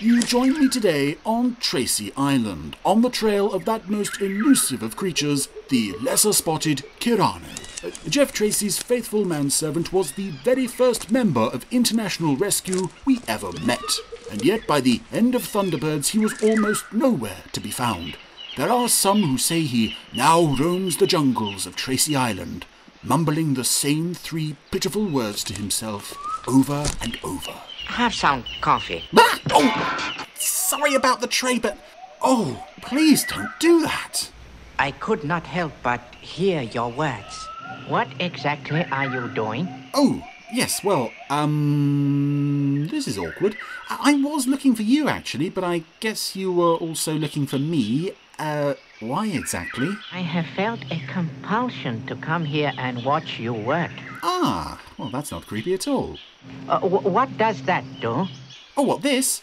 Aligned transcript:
You 0.00 0.22
join 0.22 0.60
me 0.60 0.68
today 0.68 1.18
on 1.26 1.56
Tracy 1.56 2.12
Island, 2.16 2.76
on 2.84 3.02
the 3.02 3.10
trail 3.10 3.52
of 3.52 3.64
that 3.64 3.90
most 3.90 4.20
elusive 4.20 4.80
of 4.80 4.94
creatures, 4.94 5.48
the 5.70 5.92
lesser 6.00 6.32
spotted 6.32 6.84
Kirano. 7.00 7.84
Uh, 7.84 7.90
Jeff 8.08 8.32
Tracy's 8.32 8.78
faithful 8.78 9.24
manservant 9.24 9.92
was 9.92 10.12
the 10.12 10.30
very 10.44 10.68
first 10.68 11.10
member 11.10 11.40
of 11.40 11.66
International 11.72 12.36
Rescue 12.36 12.90
we 13.04 13.18
ever 13.26 13.50
met, 13.64 13.82
and 14.30 14.44
yet 14.44 14.68
by 14.68 14.80
the 14.80 15.00
end 15.10 15.34
of 15.34 15.42
Thunderbirds 15.42 16.10
he 16.10 16.20
was 16.20 16.40
almost 16.44 16.92
nowhere 16.92 17.42
to 17.50 17.58
be 17.58 17.72
found. 17.72 18.16
There 18.56 18.70
are 18.70 18.88
some 18.88 19.22
who 19.24 19.36
say 19.36 19.62
he 19.62 19.96
now 20.14 20.54
roams 20.54 20.98
the 20.98 21.08
jungles 21.08 21.66
of 21.66 21.74
Tracy 21.74 22.14
Island, 22.14 22.66
mumbling 23.02 23.54
the 23.54 23.64
same 23.64 24.14
three 24.14 24.54
pitiful 24.70 25.06
words 25.06 25.42
to 25.44 25.54
himself 25.54 26.16
over 26.46 26.86
and 27.02 27.18
over. 27.24 27.54
Have 27.86 28.14
some 28.14 28.44
coffee. 28.60 29.02
Ah! 29.16 29.38
Oh, 29.60 30.26
sorry 30.36 30.94
about 30.94 31.20
the 31.20 31.26
tray, 31.26 31.58
but 31.58 31.76
oh, 32.22 32.64
please 32.80 33.24
don't 33.24 33.50
do 33.58 33.82
that. 33.82 34.30
I 34.78 34.92
could 34.92 35.24
not 35.24 35.46
help 35.48 35.72
but 35.82 36.00
hear 36.20 36.62
your 36.62 36.90
words. 36.92 37.48
What 37.88 38.06
exactly 38.20 38.84
are 38.92 39.06
you 39.06 39.26
doing? 39.34 39.66
Oh, 39.94 40.22
yes, 40.52 40.84
well, 40.84 41.10
um, 41.28 42.86
this 42.88 43.08
is 43.08 43.18
awkward. 43.18 43.56
I, 43.90 44.12
I 44.12 44.14
was 44.22 44.46
looking 44.46 44.76
for 44.76 44.82
you 44.82 45.08
actually, 45.08 45.50
but 45.50 45.64
I 45.64 45.82
guess 45.98 46.36
you 46.36 46.52
were 46.52 46.76
also 46.76 47.14
looking 47.14 47.46
for 47.48 47.58
me. 47.58 48.12
Uh, 48.38 48.74
why 49.00 49.26
exactly? 49.26 49.90
I 50.12 50.20
have 50.20 50.46
felt 50.54 50.80
a 50.92 51.00
compulsion 51.12 52.06
to 52.06 52.14
come 52.14 52.44
here 52.44 52.72
and 52.78 53.04
watch 53.04 53.40
you 53.40 53.52
work. 53.52 53.90
Ah, 54.22 54.80
well, 54.96 55.10
that's 55.10 55.32
not 55.32 55.48
creepy 55.48 55.74
at 55.74 55.88
all. 55.88 56.16
Uh, 56.68 56.78
wh- 56.78 57.04
what 57.04 57.36
does 57.38 57.60
that 57.62 57.82
do? 58.00 58.26
Oh, 58.76 58.82
what, 58.82 59.02
this? 59.02 59.42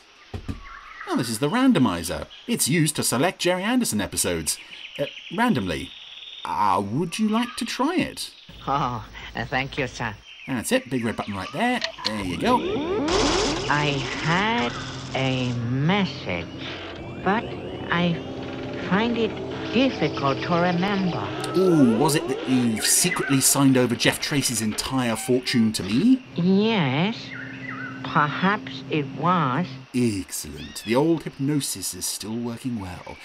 Oh, 1.07 1.17
this 1.17 1.29
is 1.29 1.39
the 1.39 1.49
randomizer. 1.49 2.27
It's 2.47 2.67
used 2.67 2.95
to 2.95 3.03
select 3.03 3.39
Gerry 3.39 3.63
Anderson 3.63 4.01
episodes. 4.01 4.57
Uh, 4.97 5.05
randomly. 5.35 5.91
Ah, 6.43 6.79
would 6.79 7.19
you 7.19 7.27
like 7.27 7.55
to 7.57 7.65
try 7.65 7.95
it? 7.95 8.31
Oh, 8.67 9.05
uh, 9.35 9.45
thank 9.45 9.77
you, 9.77 9.87
sir. 9.87 10.15
That's 10.47 10.71
it, 10.71 10.89
big 10.89 11.03
red 11.03 11.15
button 11.15 11.35
right 11.35 11.51
there. 11.53 11.81
There 12.05 12.23
you 12.23 12.37
go. 12.37 12.57
I 13.69 13.87
had 14.21 14.71
a 15.15 15.51
message, 15.69 16.47
but 17.23 17.43
I 17.91 18.13
find 18.89 19.17
it 19.17 19.31
difficult 19.73 20.39
to 20.43 20.55
remember. 20.55 21.27
Ooh, 21.57 21.97
was 21.97 22.15
it 22.15 22.27
that 22.27 22.47
you 22.47 22.79
secretly 22.81 23.41
signed 23.41 23.77
over 23.77 23.95
Jeff 23.95 24.19
Tracy's 24.19 24.61
entire 24.61 25.15
fortune 25.15 25.73
to 25.73 25.83
me? 25.83 26.23
Yes, 26.35 27.17
perhaps 28.05 28.83
it 28.89 29.05
was. 29.17 29.65
Excellent. 29.93 30.83
The 30.85 30.95
old 30.95 31.23
hypnosis 31.23 31.93
is 31.93 32.05
still 32.05 32.35
working 32.35 32.79
well. 32.79 33.17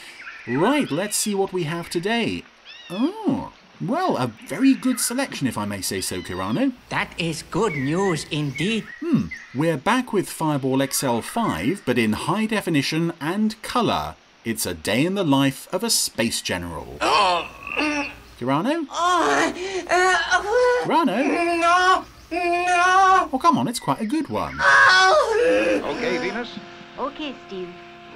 Right, 0.49 0.91
let's 0.91 1.17
see 1.17 1.35
what 1.35 1.53
we 1.53 1.65
have 1.65 1.91
today. 1.91 2.45
Oh, 2.89 3.53
well, 3.81 4.17
a 4.17 4.27
very 4.49 4.75
good 4.75 4.99
selection, 4.99 5.47
if 5.47 5.57
I 5.57 5.65
may 5.65 5.81
say 5.81 6.01
so, 6.01 6.21
Kirano. 6.21 6.73
That 6.89 7.13
is 7.19 7.45
good 7.51 7.75
news 7.75 8.27
indeed. 8.31 8.85
Hmm, 9.01 9.27
we're 9.55 9.77
back 9.77 10.13
with 10.13 10.29
Fireball 10.29 10.79
XL5, 10.79 11.83
but 11.85 11.99
in 11.99 12.13
high 12.15 12.47
definition 12.47 13.13
and 13.21 13.61
colour. 13.63 14.17
It's 14.45 14.65
a 14.65 14.75
day 14.75 15.05
in 15.05 15.15
the 15.15 15.25
life 15.25 15.69
of 15.73 15.85
a 15.85 15.91
space 15.91 16.41
general. 16.41 16.97
Oh, 17.03 17.49
mm. 17.77 18.11
Kirano? 18.39 18.87
Oh, 18.91 19.55
uh, 19.91 19.95
uh, 19.95 20.85
Kirano? 20.85 21.61
No, 21.61 22.05
no. 22.33 23.29
Oh, 23.33 23.39
come 23.41 23.59
on, 23.59 23.69
it's 23.69 23.81
quite 23.81 24.01
a 24.01 24.07
good 24.07 24.29
one. 24.29 24.59
Okay, 24.61 26.19
Venus? 26.19 26.59
Okay, 26.99 27.35
Steve. 27.47 27.69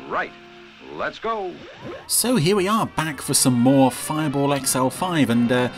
Right. 0.09 0.33
Let's 0.93 1.19
go. 1.19 1.55
So 2.07 2.37
here 2.37 2.57
we 2.57 2.69
are, 2.69 2.87
back 2.87 3.21
for 3.21 3.35
some 3.35 3.55
more 3.55 3.91
Fireball 3.91 4.49
XL5, 4.49 5.29
and 5.29 5.51
uh, 5.51 5.69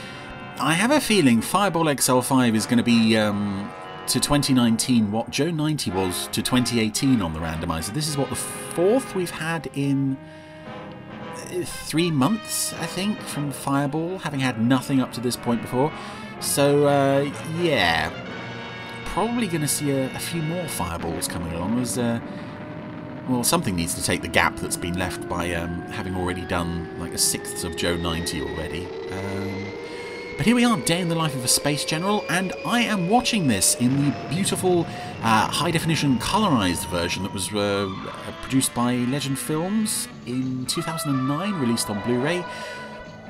I 0.58 0.74
have 0.74 0.90
a 0.90 1.00
feeling 1.00 1.40
Fireball 1.40 1.84
XL5 1.84 2.54
is 2.54 2.66
going 2.66 2.78
to 2.78 2.84
be 2.84 3.16
um, 3.16 3.70
to 4.08 4.20
2019 4.20 5.12
what 5.12 5.30
Joe 5.30 5.50
90 5.50 5.90
was 5.92 6.28
to 6.28 6.42
2018 6.42 7.22
on 7.22 7.32
the 7.32 7.40
randomizer. 7.40 7.92
This 7.94 8.08
is 8.08 8.16
what 8.16 8.28
the 8.30 8.36
fourth 8.36 9.14
we've 9.14 9.30
had 9.30 9.70
in 9.74 10.16
three 11.64 12.10
months, 12.10 12.72
I 12.74 12.86
think, 12.86 13.20
from 13.20 13.50
Fireball, 13.50 14.18
having 14.18 14.40
had 14.40 14.60
nothing 14.60 15.00
up 15.00 15.12
to 15.12 15.20
this 15.20 15.36
point 15.36 15.62
before. 15.62 15.92
So 16.40 16.86
uh, 16.86 17.30
yeah, 17.58 18.10
probably 19.06 19.46
going 19.46 19.62
to 19.62 19.68
see 19.68 19.90
a, 19.90 20.06
a 20.14 20.18
few 20.18 20.42
more 20.42 20.66
Fireballs 20.68 21.28
coming 21.28 21.52
along. 21.52 21.76
There's 21.76 21.98
uh, 21.98 22.20
well, 23.28 23.42
something 23.42 23.74
needs 23.74 23.94
to 23.94 24.02
take 24.02 24.22
the 24.22 24.28
gap 24.28 24.56
that's 24.56 24.76
been 24.76 24.98
left 24.98 25.28
by 25.28 25.52
um, 25.54 25.82
having 25.90 26.14
already 26.14 26.42
done 26.42 26.88
like 27.00 27.12
a 27.12 27.18
sixth 27.18 27.64
of 27.64 27.76
Joe 27.76 27.96
90 27.96 28.42
already. 28.42 28.86
Um, 29.10 29.66
but 30.36 30.44
here 30.44 30.54
we 30.54 30.64
are, 30.64 30.76
Day 30.78 31.00
in 31.00 31.08
the 31.08 31.14
Life 31.14 31.34
of 31.34 31.44
a 31.44 31.48
Space 31.48 31.84
General, 31.84 32.24
and 32.28 32.52
I 32.66 32.80
am 32.80 33.08
watching 33.08 33.48
this 33.48 33.74
in 33.76 34.04
the 34.04 34.16
beautiful 34.28 34.86
uh, 35.22 35.48
high 35.48 35.70
definition 35.70 36.18
colorized 36.18 36.86
version 36.90 37.22
that 37.22 37.32
was 37.32 37.52
uh, 37.54 37.90
produced 38.42 38.74
by 38.74 38.94
Legend 38.96 39.38
Films 39.38 40.08
in 40.26 40.66
2009, 40.66 41.54
released 41.54 41.88
on 41.88 42.02
Blu 42.02 42.20
ray. 42.20 42.44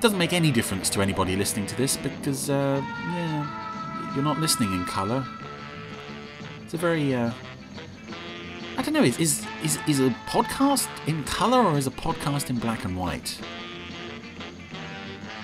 Doesn't 0.01 0.19
make 0.19 0.33
any 0.33 0.51
difference 0.51 0.91
to 0.91 1.01
anybody 1.01 1.37
listening 1.37 1.67
to 1.67 1.77
this 1.77 1.97
because, 1.97 2.51
uh, 2.51 2.83
yeah, 2.85 4.13
you're 4.15 4.25
not 4.25 4.41
listening 4.41 4.73
in 4.73 4.85
color. 4.85 5.25
It's 6.65 6.75
a 6.75 6.79
very 6.79 7.15
uh, 7.15 7.31
I 8.77 8.83
don't 8.83 8.93
know. 8.93 9.03
Is, 9.03 9.19
is 9.19 9.47
is 9.65 9.79
is 9.89 10.01
a 10.01 10.11
podcast 10.27 10.89
in 11.07 11.25
color 11.25 11.63
or 11.63 11.79
is 11.79 11.87
a 11.87 11.91
podcast 11.91 12.51
in 12.51 12.59
black 12.59 12.85
and 12.85 12.97
white? 12.97 13.39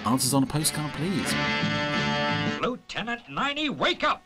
Answers 0.04 0.34
on 0.34 0.42
a 0.42 0.46
postcard, 0.46 0.92
please. 0.94 1.32
Lieutenant 2.60 3.22
Ninety, 3.30 3.68
wake 3.68 4.04
up! 4.04 4.22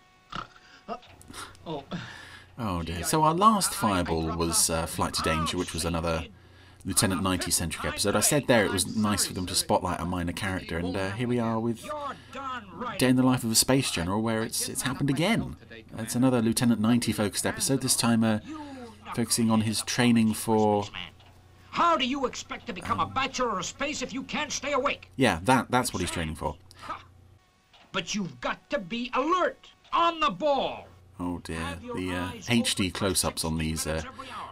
Oh 2.58 2.82
dear. 2.82 3.04
So 3.04 3.22
our 3.22 3.34
last 3.34 3.74
fireball 3.74 4.36
was 4.36 4.70
uh, 4.70 4.86
Flight 4.86 5.14
to 5.14 5.22
Danger, 5.22 5.58
which 5.58 5.74
was 5.74 5.84
another 5.84 6.24
Lieutenant 6.84 7.22
90 7.22 7.50
centric 7.50 7.84
episode. 7.84 8.16
I 8.16 8.20
said 8.20 8.46
there 8.46 8.64
it 8.64 8.72
was 8.72 8.96
nice 8.96 9.26
for 9.26 9.34
them 9.34 9.44
to 9.46 9.54
spotlight 9.54 10.00
a 10.00 10.04
minor 10.04 10.32
character, 10.32 10.78
and 10.78 10.96
uh, 10.96 11.10
here 11.10 11.28
we 11.28 11.38
are 11.38 11.58
with 11.60 11.84
You're 11.84 12.14
done 12.32 12.64
right. 12.74 12.98
Day 12.98 13.08
in 13.08 13.16
the 13.16 13.22
Life 13.22 13.44
of 13.44 13.50
a 13.50 13.54
Space 13.54 13.90
General, 13.90 14.22
where 14.22 14.42
it's 14.42 14.68
it's 14.68 14.82
happened 14.82 15.10
again. 15.10 15.56
It's 15.98 16.14
another 16.14 16.40
Lieutenant 16.40 16.80
90 16.80 17.12
focused 17.12 17.44
episode. 17.44 17.82
This 17.82 17.96
time, 17.96 18.24
uh, 18.24 18.38
focusing 19.14 19.50
on 19.50 19.62
his 19.62 19.82
training 19.82 20.32
for 20.34 20.84
How 21.76 21.94
do 21.98 22.06
you 22.06 22.24
expect 22.24 22.66
to 22.68 22.72
become 22.72 23.00
a 23.00 23.06
bachelor 23.06 23.58
of 23.58 23.66
space 23.66 24.00
if 24.00 24.14
you 24.14 24.22
can't 24.22 24.50
stay 24.50 24.72
awake? 24.72 25.10
yeah 25.16 25.40
that 25.44 25.70
that's 25.70 25.92
what 25.92 26.00
he's 26.00 26.10
training 26.10 26.34
for. 26.34 26.56
But 27.92 28.14
you've 28.14 28.40
got 28.40 28.70
to 28.70 28.78
be 28.78 29.10
alert, 29.12 29.68
on 29.92 30.20
the 30.20 30.30
ball. 30.30 30.86
Oh 31.20 31.40
dear, 31.44 31.78
the 31.82 32.12
uh, 32.12 32.30
HD 32.48 32.92
close-ups 32.92 33.44
on 33.44 33.58
these 33.58 33.86
uh, 33.86 34.02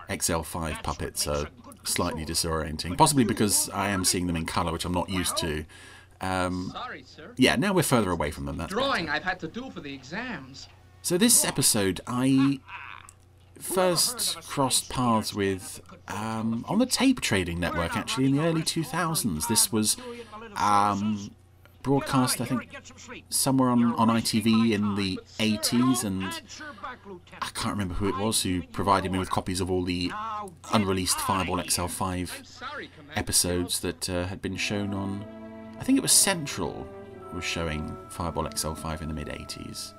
XL5 0.09 0.83
puppets 0.83 1.27
are 1.27 1.49
slightly 1.85 2.27
disorienting. 2.27 2.97
Possibly 2.99 3.25
because 3.25 3.71
I 3.71 3.89
am 3.89 4.05
seeing 4.05 4.27
them 4.27 4.37
in 4.37 4.45
colour, 4.45 4.73
which 4.73 4.85
I'm 4.85 4.93
not 4.93 5.09
used 5.09 5.39
to. 5.39 5.65
Um, 6.21 6.71
Sorry, 6.73 7.05
sir. 7.07 7.33
yeah, 7.37 7.57
now 7.57 7.73
we're 7.73 7.83
further 7.83 8.11
away 8.11 8.31
from 8.31 8.45
them. 8.47 8.57
That's 8.59 8.73
Drawing 8.73 9.07
better. 9.07 9.17
I've 9.17 9.25
had 9.25 9.41
to 9.41 9.49
do 9.49 9.71
for 9.71 9.81
the 9.81 9.93
exams. 9.93 10.69
So 11.03 11.19
this 11.19 11.45
episode, 11.45 12.01
I 12.07 12.61
first 13.59 14.41
crossed 14.43 14.89
paths 14.89 15.35
with 15.35 15.81
um, 16.09 16.65
on 16.69 16.79
the 16.79 16.87
Tape 16.87 17.21
Trading 17.21 17.61
Network, 17.61 17.97
actually 17.97 18.27
in 18.27 18.37
the 18.37 18.43
early 18.43 18.63
2000s. 18.63 19.49
This 19.49 19.73
was 19.73 19.97
um, 20.57 21.31
broadcast, 21.83 22.41
I 22.41 22.45
think, 22.47 22.69
somewhere 23.29 23.69
on, 23.69 23.95
on 23.95 24.09
ITV 24.09 24.73
in 24.73 24.97
the 24.97 25.21
80s, 25.39 26.05
and 26.05 26.25
I 27.41 27.49
can't 27.55 27.73
remember 27.73 27.95
who 27.95 28.09
it 28.09 28.17
was 28.17 28.43
who 28.43 28.63
provided 28.63 29.13
me 29.13 29.19
with 29.19 29.31
copies 29.31 29.61
of 29.61 29.71
all 29.71 29.83
the 29.83 30.11
unreleased 30.73 31.19
Fireball 31.21 31.59
XL5 31.59 32.63
episodes 33.17 33.81
that 33.81 34.11
uh, 34.11 34.27
had 34.27 34.43
been 34.43 34.57
shown 34.57 34.93
on. 34.93 35.25
I 35.79 35.85
think 35.85 35.99
it 35.99 36.03
was 36.03 36.13
Central 36.13 36.87
was 37.33 37.45
showing 37.45 37.97
Fireball 38.11 38.45
XL5 38.45 39.03
in 39.03 39.09
the 39.09 39.15
mid 39.15 39.27
80s. 39.27 39.93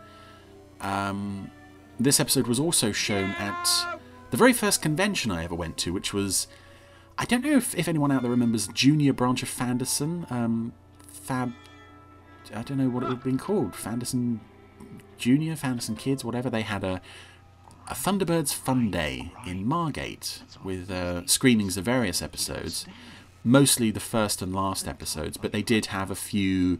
Um, 0.82 1.52
this 2.00 2.20
episode 2.20 2.48
was 2.48 2.60
also 2.60 2.92
shown 2.92 3.32
at 3.32 3.70
the 4.32 4.38
very 4.38 4.54
first 4.54 4.82
convention 4.82 5.32
I 5.32 5.44
ever 5.44 5.56
went 5.56 5.78
to, 5.80 5.94
which 5.94 6.14
was. 6.14 6.48
I 7.18 7.24
don't 7.24 7.46
know 7.46 7.56
if, 7.56 7.74
if 7.76 7.88
anyone 7.88 8.12
out 8.12 8.24
there 8.24 8.32
remembers 8.32 8.68
Junior 8.68 9.14
Branch 9.14 9.42
of 9.42 9.50
Fanderson. 9.50 10.30
Um, 10.30 10.74
Fab. 11.08 11.54
I 12.54 12.62
don't 12.62 12.78
know 12.78 12.90
what 12.90 13.04
it 13.04 13.08
would 13.08 13.16
have 13.16 13.24
been 13.24 13.40
called. 13.40 13.74
Fanderson 13.74 14.40
Junior, 15.18 15.56
Fanderson 15.56 15.98
Kids, 15.98 16.24
whatever. 16.24 16.50
They 16.50 16.62
had 16.62 16.84
a, 16.84 17.02
a 17.88 17.94
Thunderbirds 17.94 18.54
Fun 18.54 18.92
Day 18.92 19.32
in 19.46 19.66
Margate 19.66 20.42
with 20.64 20.92
uh, 20.92 21.26
screenings 21.26 21.78
of 21.78 21.86
various 21.86 22.22
episodes, 22.22 22.86
mostly 23.44 23.92
the 23.92 24.00
first 24.00 24.42
and 24.42 24.54
last 24.54 24.88
episodes, 24.88 25.38
but 25.38 25.52
they 25.52 25.62
did 25.62 25.88
have 25.88 26.12
a 26.12 26.16
few 26.16 26.80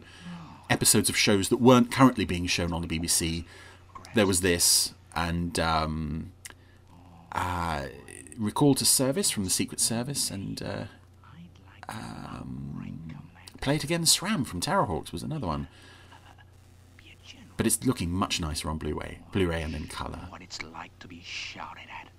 episodes 0.68 1.08
of 1.08 1.16
shows 1.16 1.48
that 1.48 1.60
weren't 1.60 1.92
currently 1.92 2.24
being 2.24 2.46
shown 2.46 2.72
on 2.72 2.82
the 2.82 2.98
BBC. 2.98 3.44
There 4.14 4.26
was 4.26 4.40
this, 4.40 4.94
and 5.16 5.58
um, 5.58 6.32
uh, 7.32 7.86
recalled 8.36 8.76
to 8.76 8.84
service 8.84 9.30
from 9.30 9.44
the 9.44 9.50
Secret 9.50 9.80
Service 9.80 10.30
and 10.30 10.62
uh, 10.62 10.84
um, 11.88 12.66
Play 13.60 13.76
It 13.76 13.84
Again 13.84 14.04
SRAM 14.04 14.46
from 14.46 14.60
Terrahawks 14.60 15.10
was 15.10 15.22
another 15.22 15.46
one. 15.46 15.68
But 17.56 17.66
it's 17.66 17.84
looking 17.84 18.10
much 18.10 18.38
nicer 18.38 18.68
on 18.68 18.76
Blu-ray, 18.76 19.20
Blu-ray 19.32 19.62
and 19.62 19.74
in 19.74 19.88
colour. 19.88 20.20
What 20.28 20.42
it's 20.42 20.62
like 20.62 20.96
to 20.98 21.08
be 21.08 21.22
shouted 21.24 21.88
at. 21.90 22.10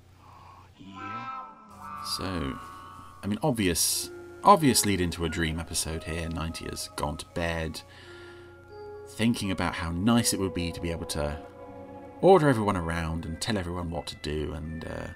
So, 2.17 2.57
I 3.23 3.27
mean, 3.27 3.38
obvious, 3.44 4.09
obvious 4.44 4.85
lead 4.85 4.99
into 4.99 5.25
a 5.25 5.29
dream 5.29 5.59
episode 5.59 6.05
here. 6.05 6.27
90 6.27 6.65
has 6.65 6.89
gone 6.95 7.17
to 7.17 7.25
bed, 7.27 7.81
thinking 9.09 9.51
about 9.51 9.75
how 9.75 9.91
nice 9.91 10.33
it 10.33 10.39
would 10.39 10.55
be 10.55 10.71
to 10.71 10.81
be 10.81 10.89
able 10.89 11.05
to 11.05 11.38
order 12.22 12.50
everyone 12.50 12.78
around 12.78 13.25
and 13.25 13.40
tell 13.40 13.58
everyone 13.58 13.90
what 13.90 14.08
to 14.08 14.16
do. 14.18 14.54
And 14.54 14.86
uh, 14.86 15.08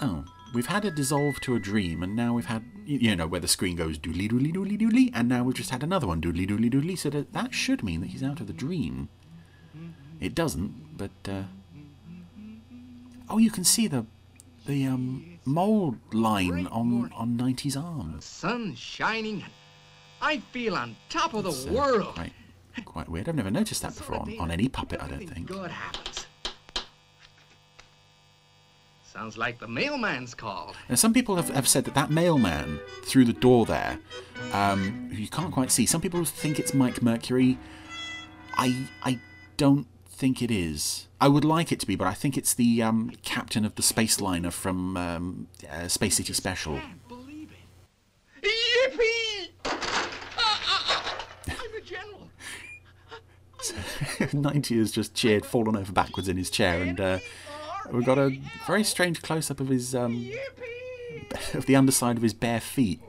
oh, 0.00 0.24
we've 0.54 0.66
had 0.66 0.84
a 0.84 0.90
dissolve 0.90 1.40
to 1.40 1.54
a 1.54 1.60
dream, 1.60 2.02
and 2.02 2.14
now 2.14 2.34
we've 2.34 2.46
had 2.46 2.64
you 2.84 3.14
know 3.14 3.26
where 3.26 3.40
the 3.40 3.48
screen 3.48 3.76
goes 3.76 3.98
doodly 3.98 4.30
doodly 4.30 4.52
doodly 4.52 4.78
doodly, 4.78 5.10
and 5.14 5.28
now 5.28 5.44
we've 5.44 5.56
just 5.56 5.70
had 5.70 5.82
another 5.82 6.06
one 6.06 6.20
doodly 6.20 6.48
doodly 6.48 6.70
doodly. 6.70 6.98
So 6.98 7.10
that 7.10 7.32
that 7.32 7.54
should 7.54 7.82
mean 7.82 8.00
that 8.00 8.08
he's 8.08 8.22
out 8.22 8.40
of 8.40 8.46
the 8.46 8.52
dream. 8.52 9.08
It 10.20 10.34
doesn't, 10.34 10.98
but 10.98 11.10
uh, 11.28 11.44
oh, 13.28 13.38
you 13.38 13.50
can 13.50 13.64
see 13.64 13.86
the 13.86 14.04
the 14.66 14.86
um, 14.86 15.38
mold 15.44 15.96
line 16.12 16.66
on 16.66 17.10
on 17.14 17.36
90's 17.38 17.76
arm. 17.76 18.16
Sun 18.20 18.74
shining. 18.74 19.44
I 20.22 20.40
feel 20.52 20.76
on 20.76 20.96
top 21.08 21.32
of 21.32 21.44
the 21.44 21.70
uh, 21.70 21.72
world. 21.72 22.14
Quite, 22.14 22.32
quite 22.84 23.08
weird. 23.08 23.28
I've 23.28 23.34
never 23.34 23.50
noticed 23.50 23.82
that 23.82 23.96
before 23.96 24.16
on, 24.16 24.38
on 24.38 24.50
any 24.50 24.68
puppet. 24.68 25.02
I 25.02 25.08
don't 25.08 25.28
think. 25.28 25.46
Good 25.46 25.70
happens. 25.70 26.26
Sounds 29.04 29.36
like 29.36 29.58
the 29.58 29.66
mailman's 29.66 30.34
called. 30.34 30.76
Now, 30.88 30.94
some 30.94 31.12
people 31.12 31.34
have, 31.34 31.48
have 31.48 31.66
said 31.66 31.84
that 31.86 31.94
that 31.94 32.10
mailman 32.10 32.78
through 33.02 33.24
the 33.24 33.32
door 33.32 33.66
there, 33.66 33.98
um, 34.52 35.10
who 35.10 35.16
you 35.16 35.28
can't 35.28 35.52
quite 35.52 35.72
see. 35.72 35.84
Some 35.84 36.00
people 36.00 36.24
think 36.24 36.60
it's 36.60 36.72
Mike 36.72 37.02
Mercury. 37.02 37.58
I 38.54 38.86
I 39.02 39.18
don't 39.56 39.88
think 40.08 40.42
it 40.42 40.50
is. 40.50 41.08
I 41.20 41.28
would 41.28 41.44
like 41.44 41.72
it 41.72 41.80
to 41.80 41.86
be, 41.86 41.96
but 41.96 42.06
I 42.06 42.14
think 42.14 42.38
it's 42.38 42.54
the 42.54 42.82
um, 42.82 43.12
captain 43.22 43.64
of 43.64 43.74
the 43.74 43.82
space 43.82 44.20
liner 44.20 44.50
from 44.50 44.96
um, 44.96 45.48
uh, 45.70 45.88
Space 45.88 46.16
City 46.16 46.32
Special. 46.32 46.78
Can't 46.78 47.08
believe 47.08 47.50
it. 47.50 48.46
Yippee! 48.46 49.50
Ah, 49.64 50.30
ah, 50.38 50.64
ah. 50.68 51.26
I'm 51.48 51.76
a 51.76 51.80
general. 51.80 52.30
90 54.32 54.78
has 54.78 54.92
just 54.92 55.14
cheered, 55.14 55.44
fallen 55.44 55.76
over 55.76 55.92
backwards 55.92 56.28
in 56.28 56.36
his 56.36 56.50
chair, 56.50 56.82
and 56.82 57.00
uh, 57.00 57.18
we've 57.90 58.04
got 58.04 58.18
a 58.18 58.38
very 58.66 58.84
strange 58.84 59.22
close 59.22 59.50
up 59.50 59.60
of 59.60 59.68
his 59.68 59.94
um, 59.94 60.30
of 61.54 61.66
the 61.66 61.76
underside 61.76 62.16
of 62.16 62.22
his 62.22 62.34
bare 62.34 62.60
feet. 62.60 63.00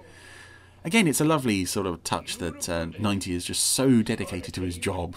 Again, 0.84 1.08
it's 1.08 1.22
a 1.22 1.26
lovely 1.26 1.66
sort 1.66 1.86
of 1.86 2.04
touch 2.04 2.38
that 2.38 2.68
uh, 2.68 2.88
90 2.98 3.34
is 3.36 3.46
just 3.46 3.64
so 3.64 4.02
dedicated 4.02 4.54
to 4.56 4.62
his 4.62 4.78
job, 4.78 5.16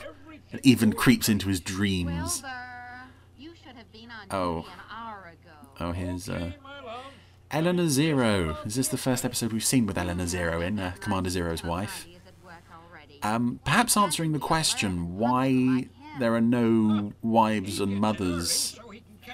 and 0.53 0.61
even 0.65 0.93
creeps 0.93 1.29
into 1.29 1.49
his 1.49 1.61
dreams. 1.61 2.43
Oh. 4.31 4.67
Oh, 5.81 5.91
here's 5.93 6.29
uh, 6.29 6.53
Eleanor 7.51 7.89
Zero. 7.89 8.59
Is 8.65 8.77
this 8.77 8.89
the 8.89 8.97
first 8.97 9.25
episode 9.25 9.53
we've 9.53 9.65
seen 9.65 9.87
with 9.87 9.99
Eleanor 9.99 10.27
Zero 10.27 10.61
in, 10.61 10.79
uh, 10.79 10.95
Commander 11.01 11.31
Zero's 11.31 11.65
wife? 11.65 12.07
Is 12.09 12.17
at 12.27 12.45
work 12.45 12.63
already. 12.73 13.14
Um, 13.25 13.59
perhaps 13.65 13.97
answering 13.97 14.33
the 14.33 14.39
question 14.39 15.17
why 15.17 15.89
there 16.19 16.35
are 16.35 16.43
no 16.43 17.13
wives 17.23 17.81
and 17.81 17.97
mothers 17.97 18.79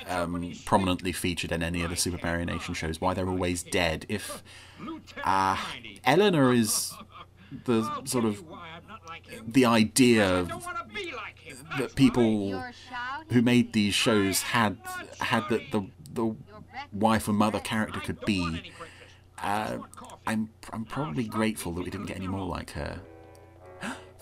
um, 0.06 0.52
prominently 0.64 1.10
featured 1.12 1.50
in 1.50 1.62
any 1.62 1.82
of 1.82 1.90
the 1.90 1.96
Supermarionation 1.96 2.75
shows, 2.75 3.00
why 3.00 3.14
they're 3.14 3.28
always 3.28 3.64
dead. 3.64 4.06
If 4.08 4.44
uh, 5.25 5.56
Eleanor 6.04 6.52
is 6.52 6.94
the 7.64 8.04
sort 8.04 8.25
of 8.25 8.44
the 9.46 9.64
idea 9.64 10.46
that 11.78 11.94
people 11.96 12.62
who 13.31 13.43
made 13.43 13.72
these 13.72 13.94
shows 13.94 14.43
had 14.43 14.78
had 15.19 15.48
that 15.48 15.72
the 15.72 15.86
the 16.12 16.36
wife 16.93 17.28
and 17.28 17.36
mother 17.36 17.60
character 17.60 18.00
could 18.00 18.20
be. 18.25 18.72
Uh, 19.43 19.78
I'm 20.26 20.50
I'm 20.72 20.84
probably 20.84 21.25
grateful 21.25 21.72
that 21.72 21.84
we 21.84 21.90
didn't 21.90 22.06
get 22.06 22.16
any 22.16 22.28
more 22.28 22.46
like 22.46 22.70
her. 22.70 23.00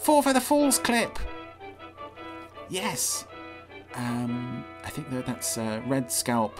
Four 0.08 0.22
Feather 0.22 0.40
Falls 0.40 0.78
clip. 0.78 1.18
Yes. 2.70 3.26
Um, 3.92 4.64
I 4.82 4.88
think 4.88 5.10
that 5.10 5.26
that's 5.26 5.58
uh, 5.58 5.82
Red 5.86 6.10
Scalp 6.10 6.58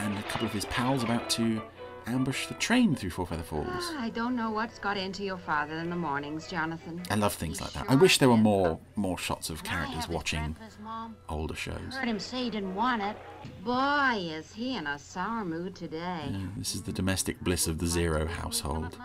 and 0.00 0.18
a 0.18 0.22
couple 0.24 0.48
of 0.48 0.52
his 0.52 0.64
pals 0.64 1.04
about 1.04 1.30
to 1.30 1.62
ambush 2.08 2.48
the 2.48 2.54
train 2.54 2.96
through 2.96 3.10
Four 3.10 3.28
Feather 3.28 3.44
Falls. 3.44 3.92
I 3.96 4.10
don't 4.10 4.34
know 4.34 4.50
what's 4.50 4.80
got 4.80 4.96
into 4.96 5.22
your 5.22 5.36
father 5.38 5.74
in 5.74 5.90
the 5.90 5.96
mornings, 5.96 6.48
Jonathan. 6.48 7.00
I 7.08 7.14
love 7.14 7.34
things 7.34 7.60
like 7.60 7.72
that. 7.74 7.86
I 7.88 7.94
wish 7.94 8.18
there 8.18 8.30
were 8.30 8.36
more 8.36 8.80
more 8.96 9.16
shots 9.16 9.48
of 9.48 9.62
characters 9.62 10.08
watching 10.08 10.56
older 11.28 11.54
shows. 11.54 11.94
Heard 11.94 12.08
him 12.08 12.18
say 12.18 12.42
he 12.42 12.50
didn't 12.50 12.74
want 12.74 13.02
it. 13.02 13.16
Boy, 13.64 14.28
is 14.32 14.52
he 14.52 14.76
in 14.76 14.88
a 14.88 14.98
sour 14.98 15.44
mood 15.44 15.76
today. 15.76 16.30
Yeah, 16.32 16.46
this 16.56 16.74
is 16.74 16.82
the 16.82 16.92
domestic 16.92 17.38
bliss 17.42 17.68
of 17.68 17.78
the 17.78 17.86
Zero 17.86 18.26
household. 18.26 18.98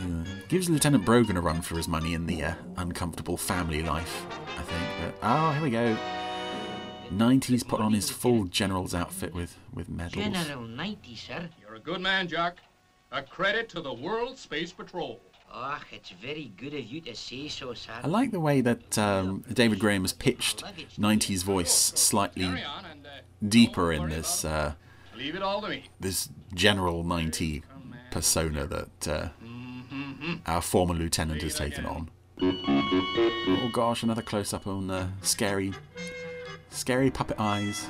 Uh, 0.00 0.24
gives 0.48 0.68
Lieutenant 0.68 1.04
Brogan 1.04 1.36
a 1.36 1.40
run 1.40 1.62
for 1.62 1.76
his 1.76 1.88
money 1.88 2.14
in 2.14 2.26
the 2.26 2.42
uh, 2.44 2.54
uncomfortable 2.76 3.36
family 3.36 3.82
life, 3.82 4.26
I 4.58 4.62
think. 4.62 4.84
But 5.00 5.14
oh, 5.22 5.52
here 5.52 5.62
we 5.62 5.70
go. 5.70 5.96
90s 7.12 7.66
put 7.66 7.80
on 7.80 7.92
his 7.92 8.10
full 8.10 8.44
general's 8.44 8.94
outfit 8.94 9.34
with 9.34 9.58
with 9.72 9.88
medals. 9.88 10.24
General 10.24 10.62
90, 10.62 11.16
sir. 11.16 11.48
You're 11.60 11.74
a 11.74 11.80
good 11.80 12.00
man, 12.00 12.28
Jack. 12.28 12.58
A 13.10 13.22
credit 13.22 13.68
to 13.70 13.82
the 13.82 13.92
World 13.92 14.38
Space 14.38 14.72
Patrol. 14.72 15.20
Oh, 15.54 15.78
it's 15.92 16.08
very 16.10 16.50
good 16.56 16.72
of 16.72 16.84
you 16.84 17.02
to 17.02 17.14
say 17.14 17.48
so, 17.48 17.74
sir. 17.74 17.92
I 18.02 18.06
like 18.06 18.30
the 18.30 18.40
way 18.40 18.62
that 18.62 18.96
um, 18.96 19.44
David 19.52 19.78
Graham 19.78 20.00
has 20.02 20.14
pitched 20.14 20.64
90s 20.98 21.44
voice 21.44 21.70
slightly 21.72 22.44
and 22.44 23.06
uh, 23.06 23.10
deeper 23.46 23.92
in 23.92 24.08
this 24.08 24.44
uh. 24.46 24.72
Leave 25.14 25.34
it 25.36 25.42
all 25.42 25.60
to 25.60 25.68
me. 25.68 25.84
this 26.00 26.30
General 26.54 27.04
90 27.04 27.62
persona 28.10 28.66
that 28.66 29.08
uh, 29.08 29.28
our 30.46 30.62
former 30.62 30.94
lieutenant 30.94 31.42
has 31.42 31.54
taken 31.54 31.86
on. 31.86 32.10
Oh 32.40 33.70
gosh, 33.72 34.02
another 34.02 34.22
close 34.22 34.52
up 34.52 34.66
on 34.66 34.88
the 34.88 35.08
scary, 35.22 35.72
scary 36.70 37.10
puppet 37.10 37.36
eyes. 37.38 37.86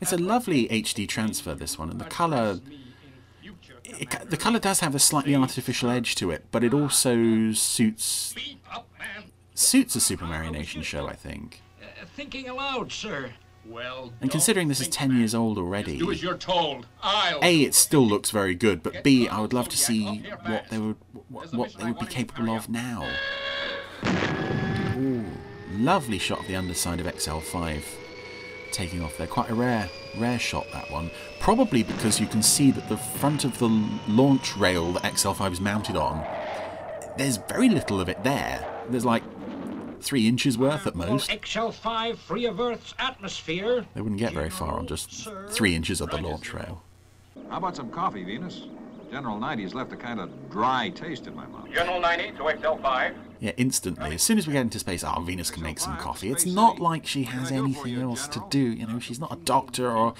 It's 0.00 0.12
a 0.12 0.18
lovely 0.18 0.68
HD 0.68 1.08
transfer, 1.08 1.54
this 1.54 1.78
one, 1.78 1.90
and 1.90 2.00
the 2.00 2.04
colour. 2.04 2.60
It, 3.84 4.10
the 4.30 4.36
colour 4.36 4.58
does 4.58 4.80
have 4.80 4.94
a 4.94 4.98
slightly 4.98 5.34
artificial 5.34 5.90
edge 5.90 6.14
to 6.16 6.30
it, 6.30 6.46
but 6.50 6.62
it 6.62 6.72
also 6.72 7.52
suits 7.52 8.32
beat 8.34 8.60
up, 8.70 8.88
man. 8.98 9.30
suits 9.54 9.96
a 9.96 9.98
Supermarionation 9.98 10.84
show, 10.84 11.08
I 11.08 11.14
think. 11.14 11.62
Uh, 11.82 12.04
thinking 12.14 12.48
aloud, 12.48 12.92
sir. 12.92 13.32
Well, 13.68 14.12
And 14.22 14.30
considering 14.30 14.68
this 14.68 14.80
is 14.80 14.88
10 14.88 15.16
years 15.16 15.34
old 15.34 15.58
already, 15.58 15.98
do 15.98 16.10
as 16.10 16.22
you're 16.22 16.38
told. 16.38 16.86
I'll. 17.02 17.40
A, 17.42 17.62
it 17.62 17.74
still 17.74 18.06
looks 18.06 18.30
very 18.30 18.54
good, 18.54 18.82
but 18.82 19.04
B, 19.04 19.28
I 19.28 19.40
would 19.40 19.52
love 19.52 19.68
to 19.68 19.76
see 19.76 20.24
what 20.46 20.70
they 20.70 20.78
would 20.78 20.96
what, 21.28 21.52
what 21.52 21.74
they 21.74 21.84
would 21.84 21.98
be 21.98 22.06
capable 22.06 22.54
of 22.56 22.68
now. 22.70 23.06
Ooh, 24.96 25.24
lovely 25.72 26.18
shot 26.18 26.40
of 26.40 26.46
the 26.46 26.56
underside 26.56 26.98
of 26.98 27.06
XL5 27.06 27.82
taking 28.72 29.02
off 29.02 29.16
there. 29.18 29.26
Quite 29.26 29.50
a 29.50 29.54
rare 29.54 29.90
rare 30.16 30.38
shot 30.38 30.66
that 30.72 30.90
one. 30.90 31.10
Probably 31.40 31.82
because 31.82 32.20
you 32.20 32.26
can 32.26 32.42
see 32.42 32.70
that 32.70 32.88
the 32.88 32.96
front 32.96 33.44
of 33.44 33.58
the 33.58 33.68
launch 34.08 34.56
rail 34.56 34.92
that 34.92 35.02
XL5 35.02 35.52
is 35.52 35.60
mounted 35.60 35.96
on, 35.96 36.24
there's 37.16 37.36
very 37.36 37.68
little 37.68 38.00
of 38.00 38.08
it 38.08 38.24
there. 38.24 38.66
There's 38.88 39.04
like 39.04 39.22
three 40.02 40.26
inches 40.26 40.56
worth 40.56 40.86
at 40.86 40.94
most. 40.94 41.30
XL5 41.30 42.16
free 42.16 42.46
of 42.46 42.60
Earth's 42.60 42.94
atmosphere. 42.98 43.84
They 43.94 44.00
wouldn't 44.00 44.20
get 44.20 44.32
very 44.32 44.50
far 44.50 44.74
on 44.74 44.86
just 44.86 45.28
three 45.48 45.74
inches 45.74 46.00
of 46.00 46.10
the 46.10 46.18
launch 46.18 46.52
rail. 46.52 46.82
How 47.48 47.58
about 47.58 47.76
some 47.76 47.90
coffee, 47.90 48.24
Venus? 48.24 48.66
General 49.10 49.38
90's 49.38 49.74
left 49.74 49.92
a 49.92 49.96
kind 49.96 50.20
of 50.20 50.50
dry 50.50 50.90
taste 50.90 51.26
in 51.26 51.34
my 51.34 51.46
mouth. 51.46 51.72
General 51.72 52.00
90 52.00 52.32
to 52.32 52.42
XL5. 52.42 53.14
Yeah, 53.40 53.52
instantly. 53.56 54.14
As 54.14 54.22
soon 54.22 54.36
as 54.36 54.46
we 54.46 54.52
get 54.52 54.62
into 54.62 54.78
space, 54.78 55.04
oh, 55.04 55.22
Venus 55.22 55.50
can 55.50 55.62
make 55.62 55.78
some 55.78 55.96
coffee. 55.96 56.30
It's 56.30 56.44
not 56.44 56.78
like 56.78 57.06
she 57.06 57.22
has 57.22 57.50
anything 57.50 58.00
else 58.00 58.28
to 58.28 58.44
do. 58.50 58.58
You 58.58 58.86
know, 58.86 58.98
she's 58.98 59.20
not 59.20 59.32
a 59.32 59.36
doctor 59.36 59.90
or, 59.90 60.14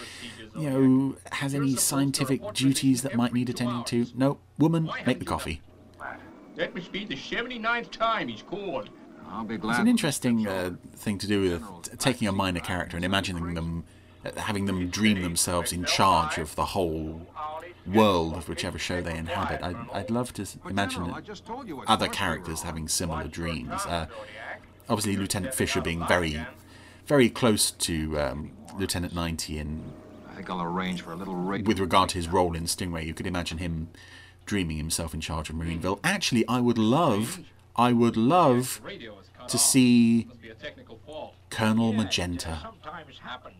you 0.56 0.70
know, 0.70 1.16
has 1.32 1.54
any 1.54 1.76
scientific 1.76 2.54
duties 2.54 3.02
that 3.02 3.14
might 3.14 3.34
need 3.34 3.50
attending 3.50 3.84
to. 3.84 4.06
No, 4.14 4.38
woman, 4.58 4.90
make 5.04 5.18
the 5.18 5.24
coffee. 5.24 5.60
That 6.56 6.74
must 6.74 6.90
be 6.90 7.04
the 7.04 7.14
79th 7.14 7.90
time 7.90 8.28
he's 8.28 8.42
called. 8.42 8.90
I'll 9.30 9.44
be 9.44 9.54
It's 9.56 9.78
an 9.78 9.88
interesting 9.88 10.46
uh, 10.46 10.72
thing 10.94 11.18
to 11.18 11.26
do 11.26 11.42
with 11.42 11.98
taking 11.98 12.28
a 12.28 12.32
minor 12.32 12.60
character 12.60 12.96
and 12.96 13.04
imagining 13.04 13.54
them, 13.54 13.84
uh, 14.24 14.38
having 14.40 14.66
them 14.66 14.88
dream 14.88 15.22
themselves 15.22 15.72
in 15.72 15.84
charge 15.84 16.38
of 16.38 16.54
the 16.54 16.64
whole 16.64 17.26
world 17.86 18.34
of 18.34 18.48
whichever 18.48 18.78
show 18.78 19.00
they 19.00 19.16
inhabit. 19.16 19.62
I'd, 19.62 19.76
I'd 19.92 20.10
love 20.10 20.32
to 20.34 20.46
imagine 20.68 21.02
General, 21.02 21.14
I 21.14 21.18
it 21.18 21.24
just 21.24 21.46
told 21.46 21.68
you 21.68 21.76
what 21.76 21.88
other 21.88 22.08
characters 22.08 22.62
having 22.62 22.88
similar 22.88 23.28
dreams. 23.28 23.72
Uh, 23.86 24.06
obviously, 24.88 25.16
Lieutenant 25.16 25.54
Fisher 25.54 25.80
being 25.80 26.06
very, 26.06 26.40
very 27.06 27.30
close 27.30 27.70
to 27.70 28.18
um, 28.18 28.52
Lieutenant 28.78 29.14
90 29.14 29.58
in 29.58 29.92
I 30.30 30.34
think 30.34 30.50
I'll 30.50 30.62
arrange 30.62 31.02
for 31.02 31.12
a 31.12 31.16
little 31.16 31.34
with 31.34 31.80
regard 31.80 32.10
to 32.10 32.16
his 32.16 32.28
role 32.28 32.54
in 32.54 32.64
Stingray. 32.64 33.04
You 33.04 33.14
could 33.14 33.26
imagine 33.26 33.58
him 33.58 33.88
dreaming 34.46 34.76
himself 34.76 35.12
in 35.14 35.20
charge 35.20 35.50
of 35.50 35.56
Marineville. 35.56 36.00
Actually, 36.04 36.46
I 36.48 36.60
would 36.60 36.78
love, 36.78 37.40
I 37.78 37.92
would 37.92 38.16
love 38.16 38.82
to 39.46 39.56
see 39.56 40.26
Colonel 41.48 41.92
Magenta 41.92 42.58
Sometimes 42.60 43.18
happens. 43.18 43.54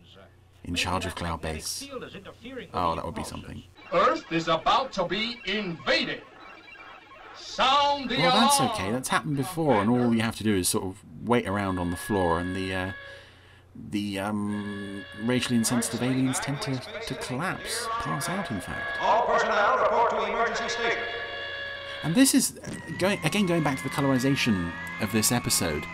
In 0.65 0.75
charge 0.75 1.05
of 1.05 1.15
Cloud 1.15 1.41
Base. 1.41 1.83
field 1.83 2.03
is 2.03 2.13
interfering 2.13 2.67
with 2.67 2.75
Oh, 2.75 2.95
that 2.95 3.05
would 3.05 3.15
be 3.15 3.23
something. 3.23 3.63
Earth 3.93 4.29
is 4.31 4.49
about 4.49 4.91
to 4.93 5.05
be 5.05 5.39
invaded. 5.45 6.21
Sound 7.37 8.09
the 8.09 8.17
Well, 8.17 8.31
that's 8.31 8.59
okay. 8.59 8.91
That's 8.91 9.07
happened 9.07 9.37
before, 9.37 9.81
and 9.81 9.89
all 9.89 10.13
you 10.13 10.21
have 10.21 10.35
to 10.35 10.43
do 10.43 10.55
is 10.55 10.67
sort 10.67 10.83
of 10.83 11.01
wait 11.23 11.47
around 11.47 11.79
on 11.79 11.89
the 11.89 11.97
floor, 11.97 12.39
and 12.39 12.55
the 12.55 12.75
uh, 12.75 12.91
the 13.89 14.19
um, 14.19 15.03
racially 15.23 15.55
insensitive 15.55 16.03
aliens 16.03 16.39
tend 16.39 16.61
to, 16.63 16.79
to 17.07 17.15
collapse, 17.15 17.87
pass 17.89 18.27
out, 18.27 18.51
in 18.51 18.59
fact. 18.59 19.01
All 19.01 19.25
personnel 19.25 19.79
report 19.79 20.11
to 20.11 20.25
emergency 20.25 20.67
station. 20.67 20.99
And 22.03 22.15
this 22.15 22.33
is 22.33 22.59
going 22.97 23.19
again 23.23 23.45
going 23.45 23.63
back 23.63 23.77
to 23.77 23.83
the 23.83 23.89
colorization 23.89 24.71
of 25.01 25.11
this 25.11 25.31
episode. 25.31 25.85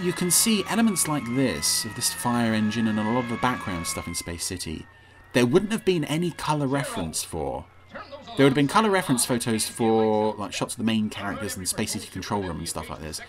You 0.00 0.12
can 0.12 0.30
see 0.30 0.64
elements 0.68 1.08
like 1.08 1.24
this 1.34 1.84
of 1.84 1.94
this 1.96 2.12
fire 2.12 2.54
engine 2.54 2.88
and 2.88 2.98
a 2.98 3.02
lot 3.02 3.24
of 3.24 3.30
the 3.30 3.36
background 3.36 3.86
stuff 3.86 4.06
in 4.06 4.14
Space 4.14 4.44
City. 4.44 4.86
There 5.32 5.46
wouldn't 5.46 5.72
have 5.72 5.84
been 5.84 6.04
any 6.04 6.30
color 6.30 6.66
reference 6.66 7.22
for. 7.22 7.64
There 8.36 8.46
would 8.46 8.50
have 8.50 8.54
been 8.54 8.68
color 8.68 8.88
reference 8.88 9.26
photos 9.26 9.68
for 9.68 10.34
like 10.34 10.52
shots 10.52 10.74
of 10.74 10.78
the 10.78 10.84
main 10.84 11.10
characters 11.10 11.56
and 11.56 11.68
Space 11.68 11.92
City 11.92 12.08
control 12.08 12.42
room 12.42 12.58
and 12.58 12.68
stuff 12.68 12.88
like 12.88 13.00
this, 13.00 13.20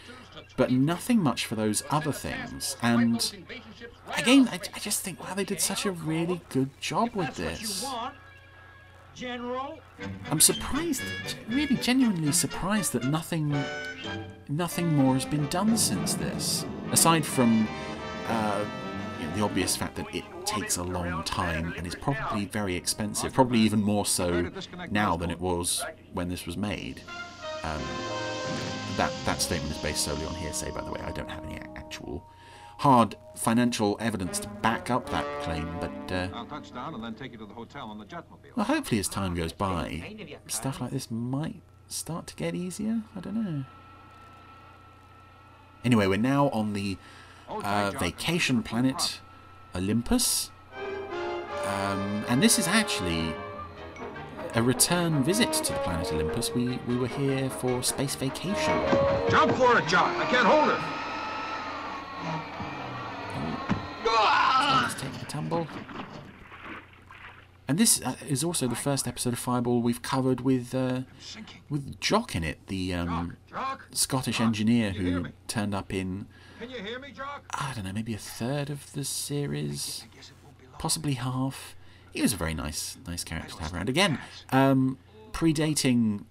but 0.55 0.71
nothing 0.71 1.19
much 1.19 1.45
for 1.45 1.55
those 1.55 1.83
other 1.89 2.13
things. 2.13 2.77
And 2.81 3.35
again, 4.17 4.47
I, 4.49 4.59
I 4.73 4.79
just 4.79 5.01
think 5.01 5.19
wow, 5.21 5.33
they 5.33 5.43
did 5.43 5.59
such 5.59 5.85
a 5.85 5.91
really 5.91 6.41
good 6.49 6.69
job 6.79 7.15
with 7.15 7.35
this. 7.35 7.85
General. 9.15 9.79
I'm 10.31 10.39
surprised, 10.39 11.03
really 11.47 11.75
genuinely 11.77 12.31
surprised 12.31 12.93
that 12.93 13.03
nothing, 13.05 13.55
nothing 14.49 14.95
more 14.95 15.13
has 15.13 15.25
been 15.25 15.47
done 15.47 15.77
since 15.77 16.15
this. 16.15 16.65
Aside 16.91 17.25
from 17.25 17.67
uh, 18.27 18.65
you 19.19 19.27
know, 19.27 19.35
the 19.35 19.43
obvious 19.43 19.75
fact 19.75 19.95
that 19.95 20.13
it 20.13 20.23
takes 20.45 20.77
a 20.77 20.83
long 20.83 21.23
time 21.23 21.73
and 21.77 21.85
is 21.85 21.95
probably 21.95 22.45
very 22.45 22.75
expensive, 22.75 23.33
probably 23.33 23.59
even 23.59 23.81
more 23.81 24.05
so 24.05 24.49
now 24.89 25.15
than 25.15 25.29
it 25.29 25.39
was 25.39 25.83
when 26.13 26.29
this 26.29 26.45
was 26.45 26.57
made. 26.57 27.01
Um, 27.63 27.81
that 28.97 29.11
that 29.25 29.41
statement 29.41 29.75
is 29.75 29.81
based 29.81 30.03
solely 30.03 30.25
on 30.25 30.35
hearsay, 30.35 30.71
by 30.71 30.81
the 30.81 30.91
way. 30.91 31.01
I 31.03 31.11
don't 31.11 31.29
have 31.29 31.43
any 31.45 31.59
actual 31.75 32.27
hard 32.83 33.15
financial 33.33 33.95
evidence 34.01 34.39
to 34.39 34.47
back 34.61 34.89
up 34.89 35.09
that 35.09 35.25
claim, 35.41 35.65
but. 35.79 36.11
Uh, 36.11 36.27
I'll 36.33 36.45
touch 36.45 36.73
down 36.73 36.93
and 36.93 37.01
then 37.01 37.15
take 37.15 37.31
you 37.31 37.37
to 37.37 37.45
the 37.45 37.53
hotel 37.53 37.87
on 37.87 37.97
the 37.97 38.03
jetmobile. 38.03 38.55
well, 38.57 38.65
hopefully, 38.65 38.99
as 38.99 39.07
time 39.07 39.35
goes 39.35 39.53
by, 39.53 40.17
stuff 40.47 40.81
like 40.81 40.91
this 40.91 41.09
might 41.09 41.61
start 41.87 42.27
to 42.27 42.35
get 42.35 42.55
easier. 42.55 43.03
I 43.15 43.21
don't 43.21 43.35
know. 43.41 43.63
Anyway, 45.85 46.07
we're 46.07 46.17
now 46.17 46.49
on 46.49 46.73
the 46.73 46.97
uh, 47.49 47.91
vacation 47.97 48.63
planet 48.63 49.21
Olympus. 49.73 50.51
Um, 51.65 52.25
and 52.27 52.43
this 52.43 52.59
is 52.59 52.67
actually 52.67 53.33
a 54.55 54.61
return 54.61 55.23
visit 55.23 55.53
to 55.53 55.71
the 55.71 55.79
planet 55.79 56.11
Olympus. 56.11 56.53
We, 56.53 56.79
we 56.85 56.97
were 56.97 57.07
here 57.07 57.49
for 57.49 57.81
space 57.81 58.15
vacation. 58.15 58.77
Jump 59.29 59.53
for 59.53 59.77
it, 59.77 59.87
Jock. 59.87 60.13
I 60.17 60.25
can't 60.29 60.45
hold 60.45 60.69
it. 60.69 60.92
Let's 65.33 65.43
take 65.43 65.51
a 65.51 65.55
tumble. 65.55 65.67
And 67.67 67.77
this 67.77 68.01
uh, 68.01 68.15
is 68.27 68.43
also 68.43 68.67
the 68.67 68.75
first 68.75 69.07
episode 69.07 69.33
of 69.33 69.39
Fireball 69.39 69.81
we've 69.81 70.01
covered 70.01 70.41
with 70.41 70.75
uh, 70.75 71.01
with 71.69 71.99
Jock 71.99 72.35
in 72.35 72.43
it, 72.43 72.59
the 72.67 72.93
um, 72.93 73.37
Scottish 73.91 74.41
engineer 74.41 74.91
can 74.91 75.05
you 75.05 75.11
hear 75.11 75.19
who 75.21 75.29
turned 75.47 75.73
up 75.73 75.93
in 75.93 76.27
Can 76.59 76.69
you 76.69 76.79
hear 76.79 76.99
me, 76.99 77.11
Jock? 77.11 77.45
I 77.51 77.71
don't 77.73 77.85
know, 77.85 77.93
maybe 77.93 78.13
a 78.13 78.17
third 78.17 78.69
of 78.69 78.91
the 78.93 79.05
series, 79.05 80.05
Guess 80.13 80.29
it 80.29 80.33
won't 80.43 80.59
be 80.59 80.65
long. 80.65 80.75
possibly 80.77 81.13
half. 81.13 81.75
He 82.11 82.21
was 82.21 82.33
a 82.33 82.37
very 82.37 82.53
nice, 82.53 82.97
nice 83.07 83.23
character 83.23 83.55
to 83.55 83.63
have 83.63 83.73
around. 83.73 83.89
Again, 83.89 84.19
um, 84.51 84.97
predating 85.31 86.25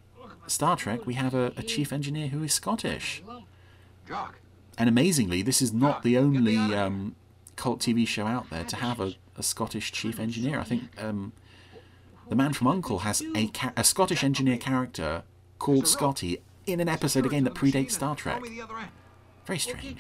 Star 0.47 0.77
Trek, 0.77 1.07
we 1.07 1.15
have 1.15 1.35
a, 1.35 1.53
a 1.57 1.63
chief 1.63 1.93
engineer 1.93 2.29
who 2.29 2.43
is 2.45 2.53
Scottish, 2.53 3.23
Jock. 4.07 4.39
and 4.77 4.89
amazingly, 4.89 5.41
this 5.43 5.63
is 5.63 5.73
not 5.73 6.03
the 6.03 6.19
only 6.19 6.57
um, 6.57 7.17
cult 7.57 7.81
TV 7.81 8.07
show 8.07 8.27
out 8.27 8.51
there 8.51 8.65
to 8.65 8.77
have 8.77 9.01
a, 9.01 9.15
a 9.37 9.43
Scottish 9.43 9.93
chief 9.93 10.19
engineer. 10.21 10.59
I 10.61 10.65
think 10.65 10.83
um, 11.03 11.33
the 12.29 12.37
Man 12.37 12.53
from 12.53 12.67
Uncle 12.69 13.01
has 13.01 13.23
a, 13.35 13.49
ca- 13.49 13.73
a 13.77 13.85
Scottish 13.85 14.23
engineer 14.25 14.57
character 14.59 15.23
called 15.59 15.87
Scotty 15.87 16.39
in 16.67 16.81
an 16.81 16.89
episode 16.89 17.27
again 17.27 17.45
that 17.45 17.55
predates 17.55 17.93
Star 17.93 18.15
Trek. 18.17 18.37
Throw 18.41 18.49
me 18.51 18.57
the 18.57 18.63
other 18.63 18.79
end. 18.79 18.89
Very 19.47 19.59
strange. 19.59 19.97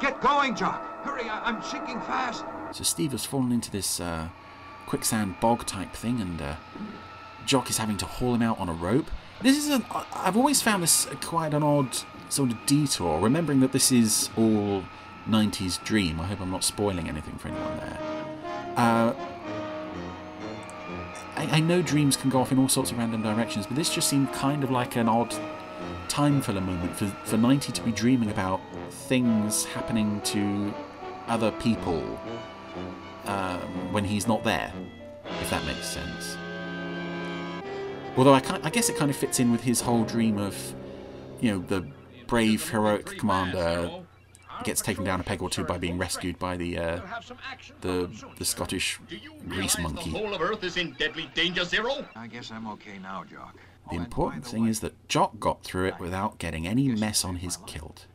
Get 0.00 0.20
going, 0.20 0.54
Jock. 0.54 0.82
Hurry, 1.04 1.24
I- 1.28 1.44
I'm 1.44 1.62
sinking 1.62 2.00
fast. 2.02 2.44
So 2.72 2.84
Steve 2.84 3.12
has 3.12 3.24
fallen 3.24 3.50
into 3.52 3.70
this 3.70 4.00
uh, 4.00 4.28
quicksand 4.86 5.36
bog 5.40 5.64
type 5.66 5.94
thing, 5.94 6.20
and 6.20 6.40
uh, 6.42 6.56
Jock 7.46 7.70
is 7.70 7.78
having 7.78 7.96
to 7.98 8.06
haul 8.06 8.34
him 8.34 8.42
out 8.42 8.58
on 8.58 8.68
a 8.68 8.72
rope. 8.74 9.10
This 9.42 9.56
is 9.56 9.68
an. 9.68 9.84
I've 10.14 10.36
always 10.36 10.60
found 10.62 10.82
this 10.82 11.06
quite 11.22 11.54
an 11.54 11.62
odd 11.62 11.88
sort 12.28 12.50
of 12.50 12.66
detour, 12.66 13.20
remembering 13.20 13.60
that 13.60 13.72
this 13.72 13.90
is 13.92 14.28
all 14.36 14.82
90s 15.28 15.82
dream. 15.84 16.20
I 16.20 16.26
hope 16.26 16.40
I'm 16.40 16.50
not 16.50 16.64
spoiling 16.64 17.08
anything 17.08 17.36
for 17.36 17.48
anyone 17.48 17.76
there. 17.78 17.98
Uh, 18.76 19.14
I, 21.36 21.48
I 21.52 21.60
know 21.60 21.82
dreams 21.82 22.16
can 22.16 22.30
go 22.30 22.40
off 22.40 22.52
in 22.52 22.58
all 22.58 22.68
sorts 22.68 22.90
of 22.90 22.98
random 22.98 23.22
directions, 23.22 23.66
but 23.66 23.76
this 23.76 23.92
just 23.92 24.08
seemed 24.08 24.32
kind 24.32 24.64
of 24.64 24.70
like 24.70 24.96
an 24.96 25.08
odd 25.08 25.34
time 26.08 26.40
filler 26.40 26.60
moment 26.60 26.96
for, 26.96 27.06
for 27.24 27.36
90 27.36 27.72
to 27.72 27.82
be 27.82 27.92
dreaming 27.92 28.30
about 28.30 28.60
things 28.90 29.64
happening 29.64 30.20
to 30.22 30.72
other 31.26 31.50
people 31.52 32.02
um, 33.26 33.92
when 33.92 34.04
he's 34.04 34.26
not 34.26 34.44
there, 34.44 34.72
if 35.40 35.50
that 35.50 35.64
makes 35.66 35.86
sense. 35.86 36.36
Although 38.16 38.34
I, 38.34 38.42
I 38.62 38.70
guess 38.70 38.88
it 38.88 38.96
kind 38.96 39.10
of 39.10 39.16
fits 39.16 39.40
in 39.40 39.52
with 39.52 39.62
his 39.62 39.82
whole 39.82 40.04
dream 40.04 40.38
of, 40.38 40.74
you 41.40 41.52
know, 41.52 41.58
the 41.58 41.86
brave, 42.26 42.70
heroic 42.70 43.18
commander 43.18 44.05
gets 44.64 44.80
taken 44.80 45.04
down 45.04 45.20
a 45.20 45.22
peg 45.22 45.42
or 45.42 45.50
two 45.50 45.64
by 45.64 45.78
being 45.78 45.98
rescued 45.98 46.38
by 46.38 46.56
the 46.56 46.78
uh, 46.78 47.00
Have 47.06 47.24
some 47.24 47.38
action. 47.50 47.76
the 47.80 48.08
the 48.38 48.44
Scottish 48.44 48.98
Do 49.08 49.16
you 49.16 49.32
grease 49.48 49.78
monkey. 49.78 50.10
the 50.10 50.18
whole 50.18 50.34
of 50.34 50.40
Earth 50.40 50.64
is 50.64 50.76
in 50.76 50.92
deadly 50.92 51.30
danger, 51.34 51.64
Zero? 51.64 52.04
I 52.14 52.26
guess 52.26 52.50
I'm 52.50 52.66
okay 52.68 52.98
now, 53.02 53.24
Jock. 53.24 53.54
The 53.90 53.96
Oh, 53.96 54.00
important 54.00 54.44
thing 54.44 54.66
is 54.66 54.80
that 54.80 54.94
Jock 55.08 55.38
got 55.38 55.62
through 55.62 55.86
it 55.86 55.98
without 56.00 56.38
getting 56.38 56.66
any 56.66 56.88
mess 56.88 57.24
on 57.24 57.36
his 57.36 57.56
kilt. 57.66 58.06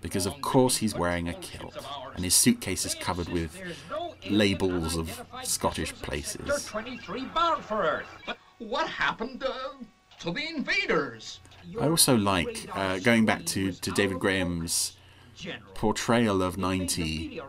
Because 0.00 0.24
of 0.24 0.40
course 0.40 0.78
he's 0.78 0.94
wearing 0.94 1.28
a 1.28 1.34
kilt, 1.34 1.76
and 2.14 2.24
his 2.24 2.34
suitcase 2.34 2.86
is 2.86 2.94
covered 2.94 3.28
with 3.28 3.52
There's 3.54 3.76
no 3.90 4.14
labels 4.30 4.96
of 4.96 5.08
unidentified 5.10 5.46
Scottish 5.46 5.92
places. 5.94 6.64
23 6.66 7.26
bound 7.26 7.62
for 7.62 7.82
Earth. 7.82 8.06
But 8.24 8.38
what 8.58 8.88
happened 8.88 9.44
uh, 9.44 9.50
to 10.20 10.30
the 10.30 10.48
invaders? 10.48 11.40
I 11.78 11.88
also 11.88 12.16
like 12.16 12.66
uh, 12.74 12.98
going 13.00 13.26
back 13.26 13.44
to, 13.46 13.72
to 13.72 13.90
David 13.90 14.18
Graham's 14.18 14.92
General. 14.92 14.99
Portrayal 15.74 16.42
of 16.42 16.56
90 16.58 17.40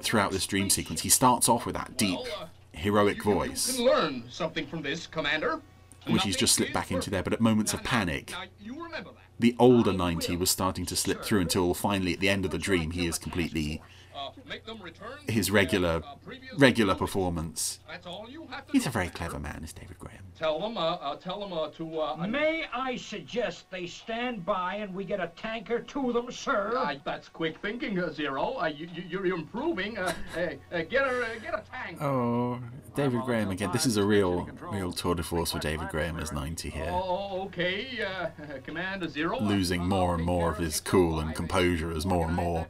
throughout 0.00 0.30
this 0.32 0.46
dream 0.46 0.70
sequence. 0.70 1.00
He 1.02 1.08
starts 1.08 1.48
off 1.48 1.66
with 1.66 1.74
that 1.74 1.96
deep, 1.96 2.18
uh, 2.40 2.46
heroic 2.72 3.18
You 3.18 3.22
voice, 3.34 3.76
can 3.76 3.84
learn 3.84 4.24
something 4.30 4.66
from 4.66 4.82
this, 4.82 5.06
Commander. 5.06 5.60
which 6.08 6.22
he's 6.22 6.36
just 6.36 6.54
slipped 6.54 6.72
back 6.72 6.90
into 6.90 7.10
there, 7.10 7.22
but 7.22 7.32
at 7.32 7.40
moments 7.40 7.72
of 7.74 7.82
panic, 7.84 8.30
Now, 8.32 8.44
you 8.60 8.74
remember 8.82 9.10
that. 9.10 9.20
the 9.38 9.54
older 9.58 9.92
90 9.92 10.36
was 10.36 10.50
starting 10.50 10.84
to 10.86 10.96
slip 10.96 11.22
through 11.24 11.40
until 11.40 11.74
finally 11.74 12.12
at 12.12 12.20
the 12.20 12.28
end 12.28 12.44
of 12.44 12.50
the 12.50 12.58
dream 12.58 12.90
he 12.90 13.06
is 13.06 13.18
completely 13.18 13.80
Uh, 14.22 14.30
make 14.48 14.64
them 14.64 14.80
return 14.82 15.18
his 15.28 15.50
regular 15.50 16.00
their, 16.00 16.08
uh, 16.08 16.14
regular 16.58 16.94
position. 16.94 17.06
performance. 17.06 17.80
That's 17.88 18.06
all 18.06 18.26
you 18.30 18.46
have 18.50 18.66
to 18.66 18.72
He's 18.72 18.84
do. 18.84 18.88
a 18.88 18.92
very 18.92 19.08
clever 19.08 19.38
man, 19.38 19.62
is 19.64 19.72
David 19.72 19.98
Graham. 19.98 20.18
Tell 20.38 20.60
them, 20.60 20.76
uh, 20.76 20.94
uh, 20.94 21.16
tell 21.16 21.40
them 21.40 21.52
uh, 21.52 21.68
to. 21.70 22.00
Uh, 22.00 22.26
May 22.28 22.64
I 22.72 22.96
suggest 22.96 23.70
they 23.70 23.86
stand 23.86 24.44
by 24.44 24.76
and 24.76 24.94
we 24.94 25.04
get 25.04 25.20
a 25.20 25.28
tanker 25.36 25.80
to 25.80 26.12
them, 26.12 26.30
sir? 26.30 26.72
Uh, 26.76 26.94
that's 27.04 27.28
quick 27.28 27.58
thinking, 27.60 27.98
uh, 27.98 28.12
Zero. 28.12 28.56
Uh, 28.60 28.66
you, 28.66 28.88
you, 28.94 29.04
you're 29.08 29.26
improving. 29.26 29.98
Uh, 29.98 30.12
hey, 30.34 30.58
uh, 30.72 30.82
get 30.82 31.02
a 31.06 31.24
uh, 31.24 31.38
get 31.42 31.54
a 31.54 31.62
tank. 31.70 32.00
Oh, 32.02 32.60
David 32.94 33.22
Graham 33.22 33.50
again. 33.50 33.70
This 33.72 33.86
is 33.86 33.96
a 33.96 34.04
real, 34.04 34.48
real 34.60 34.92
tour 34.92 35.14
de 35.14 35.22
force 35.22 35.52
for 35.52 35.58
David 35.58 35.88
Graham 35.88 36.18
as 36.18 36.32
90 36.32 36.70
here. 36.70 36.90
Oh, 36.90 37.42
okay. 37.46 38.04
Uh, 38.04 38.26
Commander 38.64 39.08
Zero. 39.08 39.40
Losing 39.40 39.86
more 39.88 40.14
and 40.14 40.24
more 40.24 40.50
of 40.50 40.58
his 40.58 40.80
cool 40.80 41.18
and 41.20 41.34
composure 41.34 41.90
as 41.90 42.04
more 42.04 42.26
and 42.26 42.36
more. 42.36 42.66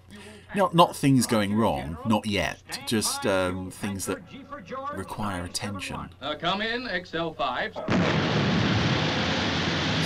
Not, 0.55 0.75
not 0.75 0.95
things 0.95 1.27
going 1.27 1.55
wrong, 1.55 1.97
not 2.07 2.27
yet. 2.27 2.81
Just 2.87 3.27
um, 3.27 3.71
things 3.71 4.07
that 4.07 4.29
G 4.31 4.45
for 4.49 4.61
George, 4.61 4.97
require 4.97 5.45
attention. 5.45 6.11
Uh, 6.21 6.35
come 6.35 6.61
in, 6.61 6.85
XL5. 6.85 7.75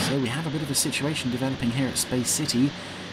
So 0.08 0.18
we 0.20 0.28
have 0.28 0.46
a 0.46 0.50
bit 0.50 0.62
of 0.62 0.70
a 0.70 0.74
situation 0.74 1.32
developing 1.32 1.70
here 1.70 1.88
at 1.88 1.98
Space 1.98 2.30
City. 2.30 2.70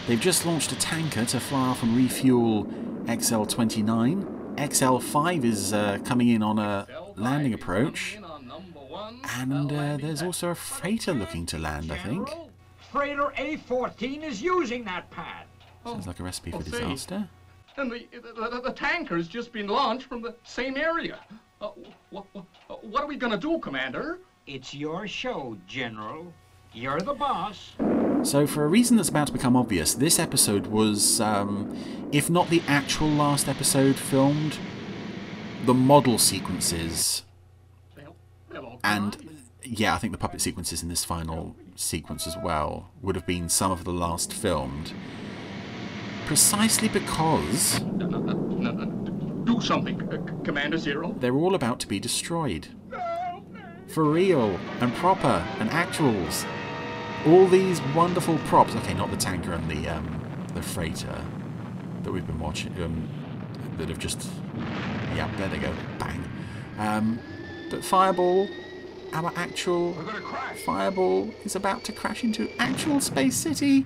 They've 0.07 0.19
just 0.19 0.45
launched 0.45 0.71
a 0.71 0.75
tanker 0.75 1.25
to 1.25 1.39
fly 1.39 1.69
off 1.69 1.81
and 1.81 1.95
refuel 1.97 2.65
XL-29. 3.07 4.73
XL-5 4.73 5.43
is 5.43 5.73
uh, 5.73 5.97
coming 6.05 6.29
in 6.29 6.43
on 6.43 6.59
a 6.59 6.85
landing 7.15 7.53
approach. 7.53 8.19
And 9.39 9.71
uh, 9.71 9.97
there's 9.97 10.21
also 10.21 10.49
a 10.49 10.55
freighter 10.55 11.13
looking 11.13 11.47
to 11.47 11.57
land, 11.57 11.91
I 11.91 11.97
think. 11.97 12.29
Freighter 12.91 13.33
A14 13.37 14.23
is 14.23 14.41
using 14.41 14.83
that 14.83 15.09
pad. 15.09 15.45
Sounds 15.85 16.07
like 16.07 16.19
a 16.19 16.23
recipe 16.23 16.51
for 16.51 16.57
Oh, 16.57 16.61
see. 16.61 16.71
disaster. 16.71 17.27
And 17.77 17.91
the, 17.91 18.07
the, 18.11 18.49
the, 18.49 18.61
the 18.65 18.71
tanker's 18.73 19.27
just 19.27 19.51
been 19.51 19.67
launched 19.67 20.05
from 20.07 20.21
the 20.21 20.35
same 20.43 20.77
area. 20.77 21.19
Uh, 21.59 21.69
what, 22.11 22.25
what, 22.33 22.45
what 22.83 23.03
are 23.03 23.07
we 23.07 23.15
gonna 23.15 23.37
do, 23.37 23.57
Commander? 23.59 24.19
It's 24.45 24.73
your 24.73 25.07
show, 25.07 25.57
General. 25.67 26.31
You're 26.73 26.99
the 26.99 27.13
boss. 27.13 27.73
So, 28.23 28.47
for 28.47 28.63
a 28.63 28.67
reason 28.67 28.97
that's 28.97 29.09
about 29.09 29.27
to 29.27 29.33
become 29.33 29.55
obvious, 29.55 29.93
this 29.93 30.17
episode 30.19 30.67
was, 30.67 31.19
um, 31.21 31.75
if 32.11 32.29
not 32.29 32.49
the 32.49 32.61
actual 32.67 33.09
last 33.09 33.47
episode 33.47 33.95
filmed, 33.95 34.57
the 35.65 35.73
model 35.73 36.17
sequences 36.17 37.23
They'll, 37.95 38.15
they'll 38.51 38.63
all 38.65 38.79
come 38.83 39.13
and 39.17 39.39
yeah, 39.63 39.95
I 39.95 39.97
think 39.97 40.11
the 40.11 40.17
puppet 40.17 40.41
sequences 40.41 40.83
in 40.83 40.89
this 40.89 41.05
final 41.05 41.55
sequence 41.75 42.27
as 42.27 42.35
well 42.37 42.91
would 43.01 43.15
have 43.15 43.25
been 43.25 43.47
some 43.49 43.71
of 43.71 43.85
the 43.85 43.93
last 43.93 44.33
filmed. 44.33 44.93
Precisely 46.33 46.87
because 46.87 47.79
No, 47.81 48.07
no, 48.07 48.17
no, 48.17 48.33
no, 48.33 48.71
no. 48.71 49.43
Do 49.45 49.61
something, 49.61 50.01
uh, 50.11 50.13
C- 50.15 50.33
Commander 50.43 50.79
Zero. 50.79 51.13
they're 51.19 51.35
all 51.35 51.53
about 51.53 51.79
to 51.81 51.87
be 51.87 51.99
destroyed. 51.99 52.69
For 53.85 54.03
real, 54.03 54.59
and 54.81 54.91
proper, 54.95 55.45
and 55.59 55.69
actuals. 55.69 56.47
All 57.27 57.45
these 57.47 57.79
wonderful 57.95 58.39
props. 58.47 58.75
Okay, 58.77 58.95
not 58.95 59.11
the 59.11 59.15
tanker 59.17 59.53
and 59.53 59.69
the 59.69 59.87
um, 59.87 60.07
the 60.55 60.63
freighter 60.63 61.23
that 62.01 62.11
we've 62.11 62.25
been 62.25 62.39
watching. 62.39 62.73
Um, 62.81 63.07
that 63.77 63.89
have 63.89 63.99
just. 63.99 64.27
Yeah, 65.15 65.29
there 65.37 65.49
they 65.49 65.59
go. 65.59 65.71
Bang. 65.99 66.23
Um, 66.79 67.19
but 67.69 67.85
Fireball, 67.85 68.49
our 69.13 69.31
actual 69.35 69.91
We're 69.91 70.03
gonna 70.05 70.21
crash. 70.21 70.57
Fireball 70.65 71.29
is 71.45 71.55
about 71.55 71.83
to 71.83 71.91
crash 71.91 72.23
into 72.23 72.49
actual 72.59 73.01
Space 73.01 73.35
City. 73.35 73.85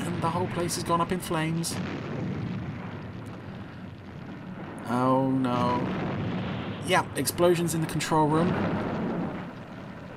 And 0.00 0.07
the 0.20 0.30
whole 0.30 0.46
place 0.48 0.74
has 0.74 0.84
gone 0.84 1.00
up 1.00 1.12
in 1.12 1.20
flames. 1.20 1.74
Oh 4.88 5.30
no. 5.30 5.86
Yeah, 6.86 7.04
explosions 7.16 7.74
in 7.74 7.80
the 7.80 7.86
control 7.86 8.26
room. 8.26 8.48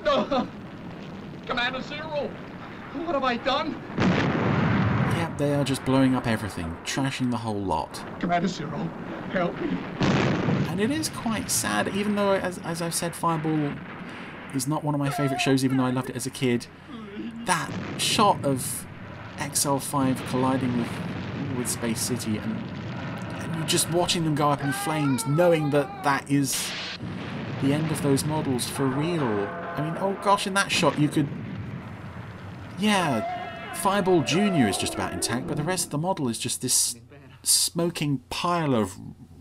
No. 0.05 0.48
Commander 1.46 1.81
Zero, 1.81 2.29
what 2.93 3.13
have 3.13 3.24
I 3.24 3.38
done? 3.38 3.75
Yeah, 3.98 5.34
they 5.38 5.53
are 5.53 5.63
just 5.63 5.84
blowing 5.84 6.15
up 6.15 6.27
everything, 6.27 6.77
trashing 6.86 7.31
the 7.31 7.38
whole 7.38 7.62
lot. 7.62 8.01
Commander 8.20 8.48
Zero, 8.48 8.89
help 9.31 9.60
me. 9.60 9.77
And 10.70 10.79
it 10.79 10.91
is 10.91 11.10
quite 11.10 11.51
sad, 11.51 11.89
even 11.89 12.15
though, 12.15 12.34
as, 12.34 12.60
as 12.60 12.81
I've 12.81 12.93
said, 12.93 13.15
Fireball 13.15 13.74
is 14.53 14.67
not 14.67 14.84
one 14.84 14.96
of 14.96 15.00
my 15.00 15.10
favourite 15.10 15.41
shows, 15.41 15.65
even 15.65 15.77
though 15.77 15.86
I 15.86 15.91
loved 15.91 16.10
it 16.10 16.15
as 16.15 16.25
a 16.25 16.29
kid. 16.29 16.67
That 17.46 17.70
shot 17.98 18.43
of 18.46 18.86
XL5 19.41 20.29
colliding 20.29 20.77
with, 20.77 21.57
with 21.57 21.67
Space 21.67 22.00
City 22.00 22.38
and, 22.38 22.55
and 22.55 23.55
you 23.55 23.65
just 23.65 23.89
watching 23.91 24.24
them 24.24 24.36
go 24.36 24.50
up 24.50 24.63
in 24.63 24.71
flames, 24.71 25.25
knowing 25.25 25.71
that 25.71 26.03
that 26.03 26.29
is 26.29 26.71
the 27.62 27.74
end 27.74 27.91
of 27.91 28.01
those 28.01 28.24
models 28.24 28.69
for 28.69 28.86
real. 28.86 29.24
I 29.24 29.81
mean, 29.83 29.98
oh 30.00 30.17
gosh, 30.24 30.48
in 30.48 30.53
that 30.55 30.71
shot 30.71 31.00
you 31.00 31.07
could. 31.07 31.27
Yeah, 32.79 33.74
Fireball 33.75 34.21
Jr. 34.24 34.67
is 34.67 34.77
just 34.77 34.93
about 34.93 35.13
intact, 35.13 35.48
but 35.48 35.57
the 35.57 35.63
rest 35.63 35.86
of 35.86 35.91
the 35.91 35.98
model 35.98 36.27
is 36.27 36.39
just 36.39 36.61
this 36.61 36.96
smoking 37.44 38.20
pile 38.29 38.75
of 38.75 38.96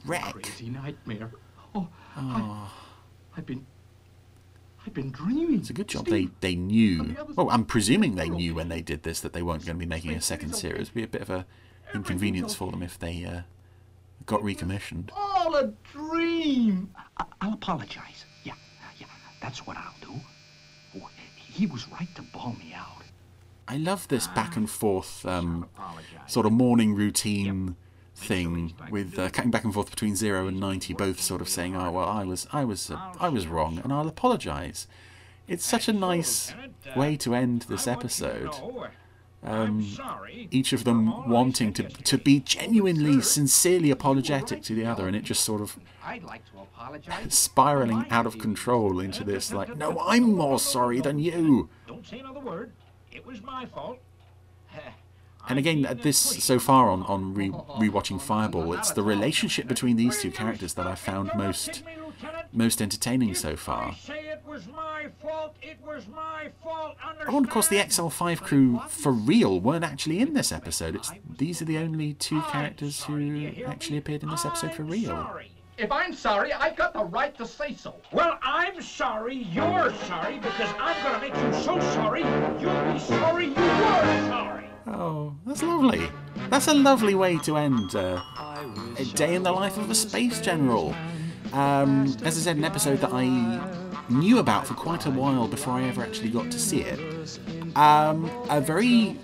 wreck. 0.04 0.42
Crazy 0.42 0.70
nightmare. 0.70 1.32
Oh, 1.74 1.88
I, 2.16 2.20
ah. 2.20 2.74
I've 3.36 3.46
been, 3.46 3.66
I've 4.86 4.94
been 4.94 5.10
dreaming. 5.10 5.58
It's 5.60 5.70
a 5.70 5.74
good 5.74 5.88
job 5.88 6.06
they, 6.06 6.28
they 6.40 6.54
knew. 6.54 7.14
Well, 7.36 7.50
I'm 7.50 7.64
presuming 7.64 8.14
they 8.14 8.28
knew 8.30 8.54
when 8.54 8.68
they 8.68 8.80
did 8.80 9.02
this 9.02 9.20
that 9.20 9.32
they 9.32 9.42
weren't 9.42 9.64
going 9.66 9.76
to 9.76 9.80
be 9.80 9.86
making 9.86 10.12
a 10.12 10.20
second 10.20 10.54
series. 10.54 10.82
It'd 10.82 10.94
be 10.94 11.02
a 11.02 11.08
bit 11.08 11.22
of 11.22 11.30
a 11.30 11.46
inconvenience 11.94 12.54
for 12.54 12.70
them 12.70 12.82
if 12.82 12.98
they 12.98 13.24
uh, 13.24 13.40
got 14.26 14.42
recommissioned. 14.42 15.10
All 15.14 15.54
a 15.56 15.72
dream. 15.92 16.90
I- 17.18 17.24
I'll 17.40 17.52
apologize. 17.54 18.24
Yeah, 18.44 18.54
yeah, 18.98 19.06
that's 19.42 19.66
what 19.66 19.76
I'll 19.76 19.94
do. 20.00 20.14
Oh, 20.96 21.08
he 21.36 21.66
was 21.66 21.86
right 21.90 22.08
to 22.14 22.22
bawl 22.22 22.56
me 22.58 22.72
out. 22.74 23.02
I 23.68 23.76
love 23.76 24.08
this 24.08 24.26
back 24.28 24.56
and 24.56 24.68
forth 24.68 25.24
um, 25.26 25.68
sort 26.26 26.46
of 26.46 26.52
morning 26.52 26.94
routine 26.94 27.76
thing 28.20 28.74
with 28.90 29.18
uh, 29.18 29.30
cutting 29.30 29.50
back 29.50 29.64
and 29.64 29.72
forth 29.74 29.90
between 29.90 30.14
zero 30.14 30.46
and 30.46 30.60
ninety, 30.60 30.92
both 30.92 31.20
sort 31.20 31.40
of 31.40 31.48
saying, 31.48 31.74
"Oh 31.76 31.90
well, 31.90 32.08
I 32.08 32.24
was 32.24 32.46
I 32.52 32.64
was 32.64 32.90
uh, 32.90 33.12
I 33.18 33.28
was 33.28 33.46
wrong, 33.46 33.80
and 33.82 33.92
I'll 33.92 34.08
apologise." 34.08 34.86
It's 35.48 35.64
such 35.64 35.88
a 35.88 35.92
nice 35.92 36.54
way 36.94 37.16
to 37.16 37.34
end 37.34 37.62
this 37.62 37.88
episode. 37.88 38.54
Um, 39.42 39.96
each 40.50 40.72
of 40.72 40.84
them 40.84 41.28
wanting 41.28 41.72
to 41.72 41.84
to 41.84 42.18
be 42.18 42.40
genuinely, 42.40 43.20
sincerely 43.22 43.90
apologetic 43.90 44.62
to 44.64 44.74
the 44.74 44.84
other, 44.84 45.06
and 45.06 45.16
it 45.16 45.24
just 45.24 45.42
sort 45.42 45.62
of 45.62 45.78
spiraling 47.28 48.06
out 48.10 48.26
of 48.26 48.38
control 48.38 49.00
into 49.00 49.24
this 49.24 49.52
like, 49.52 49.76
no, 49.76 49.98
I'm 50.00 50.34
more 50.34 50.58
sorry 50.58 51.00
than 51.00 51.18
you. 51.18 51.68
Don't 51.86 52.06
say 52.06 52.18
another 52.18 52.40
word. 52.40 52.72
It 53.10 53.26
was 53.26 53.42
my 53.42 53.66
fault. 53.66 53.98
And 55.48 55.58
again, 55.58 55.86
uh, 55.86 55.94
this 55.94 56.18
so 56.18 56.58
far 56.58 56.90
on 56.90 57.02
on 57.04 57.34
re- 57.34 57.50
rewatching 57.50 58.20
Fireball, 58.20 58.72
it's 58.74 58.90
the 58.92 59.02
relationship 59.02 59.66
between 59.66 59.96
these 59.96 60.20
two 60.20 60.30
characters 60.30 60.74
that 60.74 60.86
I 60.86 60.94
found 60.94 61.30
most 61.34 61.82
most 62.52 62.82
entertaining 62.82 63.34
so 63.34 63.56
far. 63.56 63.94
Say 63.96 64.28
it 64.28 64.42
was 64.46 64.66
my 64.68 65.06
fault. 65.22 65.56
It 65.62 65.78
was 65.86 66.06
my 66.08 66.50
fault. 66.62 66.96
Oh, 67.28 67.36
and 67.36 67.46
of 67.46 67.50
course, 67.50 67.68
the 67.68 67.76
XL5 67.76 68.42
crew 68.42 68.80
for 68.88 69.12
real 69.12 69.60
weren't 69.60 69.84
actually 69.84 70.20
in 70.20 70.34
this 70.34 70.52
episode. 70.52 70.96
It's 70.96 71.12
these 71.38 71.62
are 71.62 71.64
the 71.64 71.78
only 71.78 72.14
two 72.14 72.42
characters 72.42 73.04
who 73.04 73.50
actually 73.66 73.98
appeared 73.98 74.22
in 74.22 74.30
this 74.30 74.44
episode 74.44 74.74
for 74.74 74.82
real. 74.84 75.40
If 75.78 75.90
I'm 75.90 76.12
sorry, 76.12 76.52
I've 76.52 76.76
got 76.76 76.92
the 76.92 77.04
right 77.04 77.34
to 77.38 77.46
say 77.46 77.74
so. 77.74 77.94
Well, 78.12 78.38
I'm 78.42 78.82
sorry 78.82 79.34
you're 79.36 79.94
sorry 80.06 80.38
because 80.38 80.68
I'm 80.78 81.02
going 81.02 81.14
to 81.14 81.20
make 81.20 81.42
you 81.42 81.62
so 81.62 81.80
sorry 81.94 82.20
you'll 82.60 82.92
be 82.92 82.98
sorry 82.98 83.46
you 83.46 83.54
were 83.54 84.28
sorry. 84.28 84.69
Oh, 84.86 85.34
that's 85.46 85.62
lovely. 85.62 86.08
That's 86.48 86.68
a 86.68 86.74
lovely 86.74 87.14
way 87.14 87.38
to 87.38 87.56
end 87.56 87.94
uh, 87.94 88.22
a 88.98 89.04
day 89.14 89.34
in 89.34 89.42
the 89.42 89.52
life 89.52 89.76
of 89.76 89.90
a 89.90 89.94
space 89.94 90.40
general. 90.40 90.94
Um, 91.52 92.06
as 92.24 92.36
I 92.36 92.40
said, 92.40 92.56
an 92.56 92.64
episode 92.64 93.00
that 93.00 93.12
I 93.12 93.26
knew 94.08 94.38
about 94.38 94.66
for 94.66 94.74
quite 94.74 95.06
a 95.06 95.10
while 95.10 95.46
before 95.48 95.74
I 95.74 95.84
ever 95.84 96.02
actually 96.02 96.30
got 96.30 96.50
to 96.50 96.58
see 96.58 96.80
it. 96.80 96.98
Um, 97.76 98.30
a 98.48 98.60
very, 98.60 99.16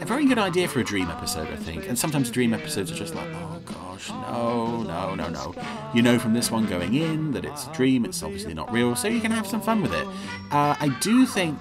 a 0.00 0.04
very 0.04 0.26
good 0.26 0.38
idea 0.38 0.68
for 0.68 0.80
a 0.80 0.84
dream 0.84 1.08
episode, 1.10 1.48
I 1.48 1.56
think. 1.56 1.88
And 1.88 1.98
sometimes 1.98 2.30
dream 2.30 2.54
episodes 2.54 2.90
are 2.90 2.94
just 2.94 3.14
like, 3.14 3.28
oh 3.32 3.60
gosh, 3.64 4.10
no, 4.10 4.82
no, 4.82 5.14
no, 5.14 5.28
no. 5.28 5.54
You 5.94 6.02
know 6.02 6.18
from 6.18 6.34
this 6.34 6.50
one 6.50 6.66
going 6.66 6.94
in 6.94 7.32
that 7.32 7.44
it's 7.44 7.66
a 7.66 7.72
dream. 7.72 8.04
It's 8.04 8.22
obviously 8.22 8.54
not 8.54 8.72
real, 8.72 8.94
so 8.94 9.08
you 9.08 9.20
can 9.20 9.30
have 9.32 9.46
some 9.46 9.60
fun 9.60 9.82
with 9.82 9.92
it. 9.92 10.06
Uh, 10.50 10.76
I 10.78 10.96
do 11.00 11.26
think 11.26 11.58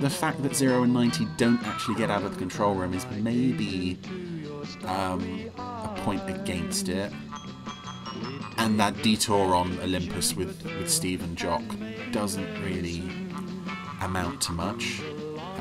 the 0.00 0.10
fact 0.10 0.42
that 0.42 0.56
Zero 0.56 0.82
and 0.82 0.94
90 0.94 1.26
don't 1.36 1.62
actually 1.66 1.96
get 1.96 2.10
out 2.10 2.22
of 2.22 2.32
the 2.32 2.38
control 2.38 2.74
room 2.74 2.94
is 2.94 3.06
maybe 3.18 3.98
um, 4.84 5.50
a 5.58 5.94
point 5.98 6.22
against 6.28 6.88
it. 6.88 7.12
And 8.56 8.78
that 8.78 9.02
detour 9.02 9.54
on 9.54 9.78
Olympus 9.80 10.34
with, 10.34 10.64
with 10.64 10.90
Steve 10.90 11.22
and 11.22 11.36
Jock 11.36 11.62
doesn't 12.12 12.62
really 12.62 13.02
amount 14.00 14.40
to 14.42 14.52
much 14.52 15.02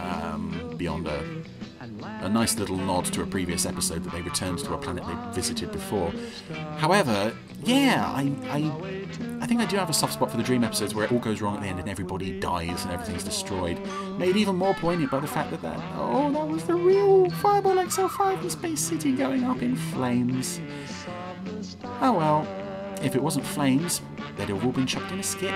um, 0.02 0.74
beyond 0.78 1.08
a, 1.08 1.24
a 2.22 2.30
nice 2.30 2.58
little 2.58 2.78
nod 2.78 3.06
to 3.06 3.22
a 3.22 3.26
previous 3.26 3.66
episode 3.66 4.04
that 4.04 4.14
they 4.14 4.22
returned 4.22 4.60
to 4.60 4.74
a 4.74 4.78
planet 4.78 5.06
they 5.06 5.34
visited 5.34 5.72
before. 5.72 6.14
However, 6.78 7.34
yeah, 7.64 8.06
I, 8.06 8.34
I 8.50 9.20
I 9.22 9.29
think 9.50 9.62
I 9.62 9.66
do 9.66 9.78
have 9.78 9.90
a 9.90 9.94
soft 9.94 10.14
spot 10.14 10.30
for 10.30 10.38
the 10.38 10.44
dream 10.44 10.64
episodes 10.64 10.94
where 10.94 11.06
it 11.06 11.12
all 11.12 11.18
goes 11.18 11.42
wrong 11.42 11.56
at 11.56 11.64
the 11.64 11.68
end 11.68 11.80
and 11.80 11.90
everybody 11.90 12.40
dies 12.40 12.84
and 12.84 12.94
everything's 12.94 13.24
destroyed. 13.24 13.82
Made 14.20 14.36
even 14.38 14.56
more 14.56 14.76
poignant 14.76 15.10
by 15.10 15.20
the 15.20 15.28
fact 15.28 15.50
that 15.50 15.64
that 15.64 15.80
oh 15.96 16.32
that 16.32 16.48
was 16.48 16.66
the 16.66 16.76
real 16.76 17.28
Fireball 17.32 17.78
XL5 17.78 18.44
in 18.44 18.50
Space 18.52 18.80
City 18.80 19.12
going 19.14 19.44
up 19.46 19.64
in 19.64 19.76
flames. 19.76 20.62
Oh 22.00 22.14
well, 22.14 22.48
if 23.02 23.16
it 23.16 23.24
wasn't 23.24 23.44
flames, 23.44 24.02
they'd 24.38 24.50
have 24.50 24.64
all 24.64 24.72
been 24.72 24.86
chucked 24.86 25.12
in 25.12 25.20
a 25.20 25.24
skip. 25.24 25.52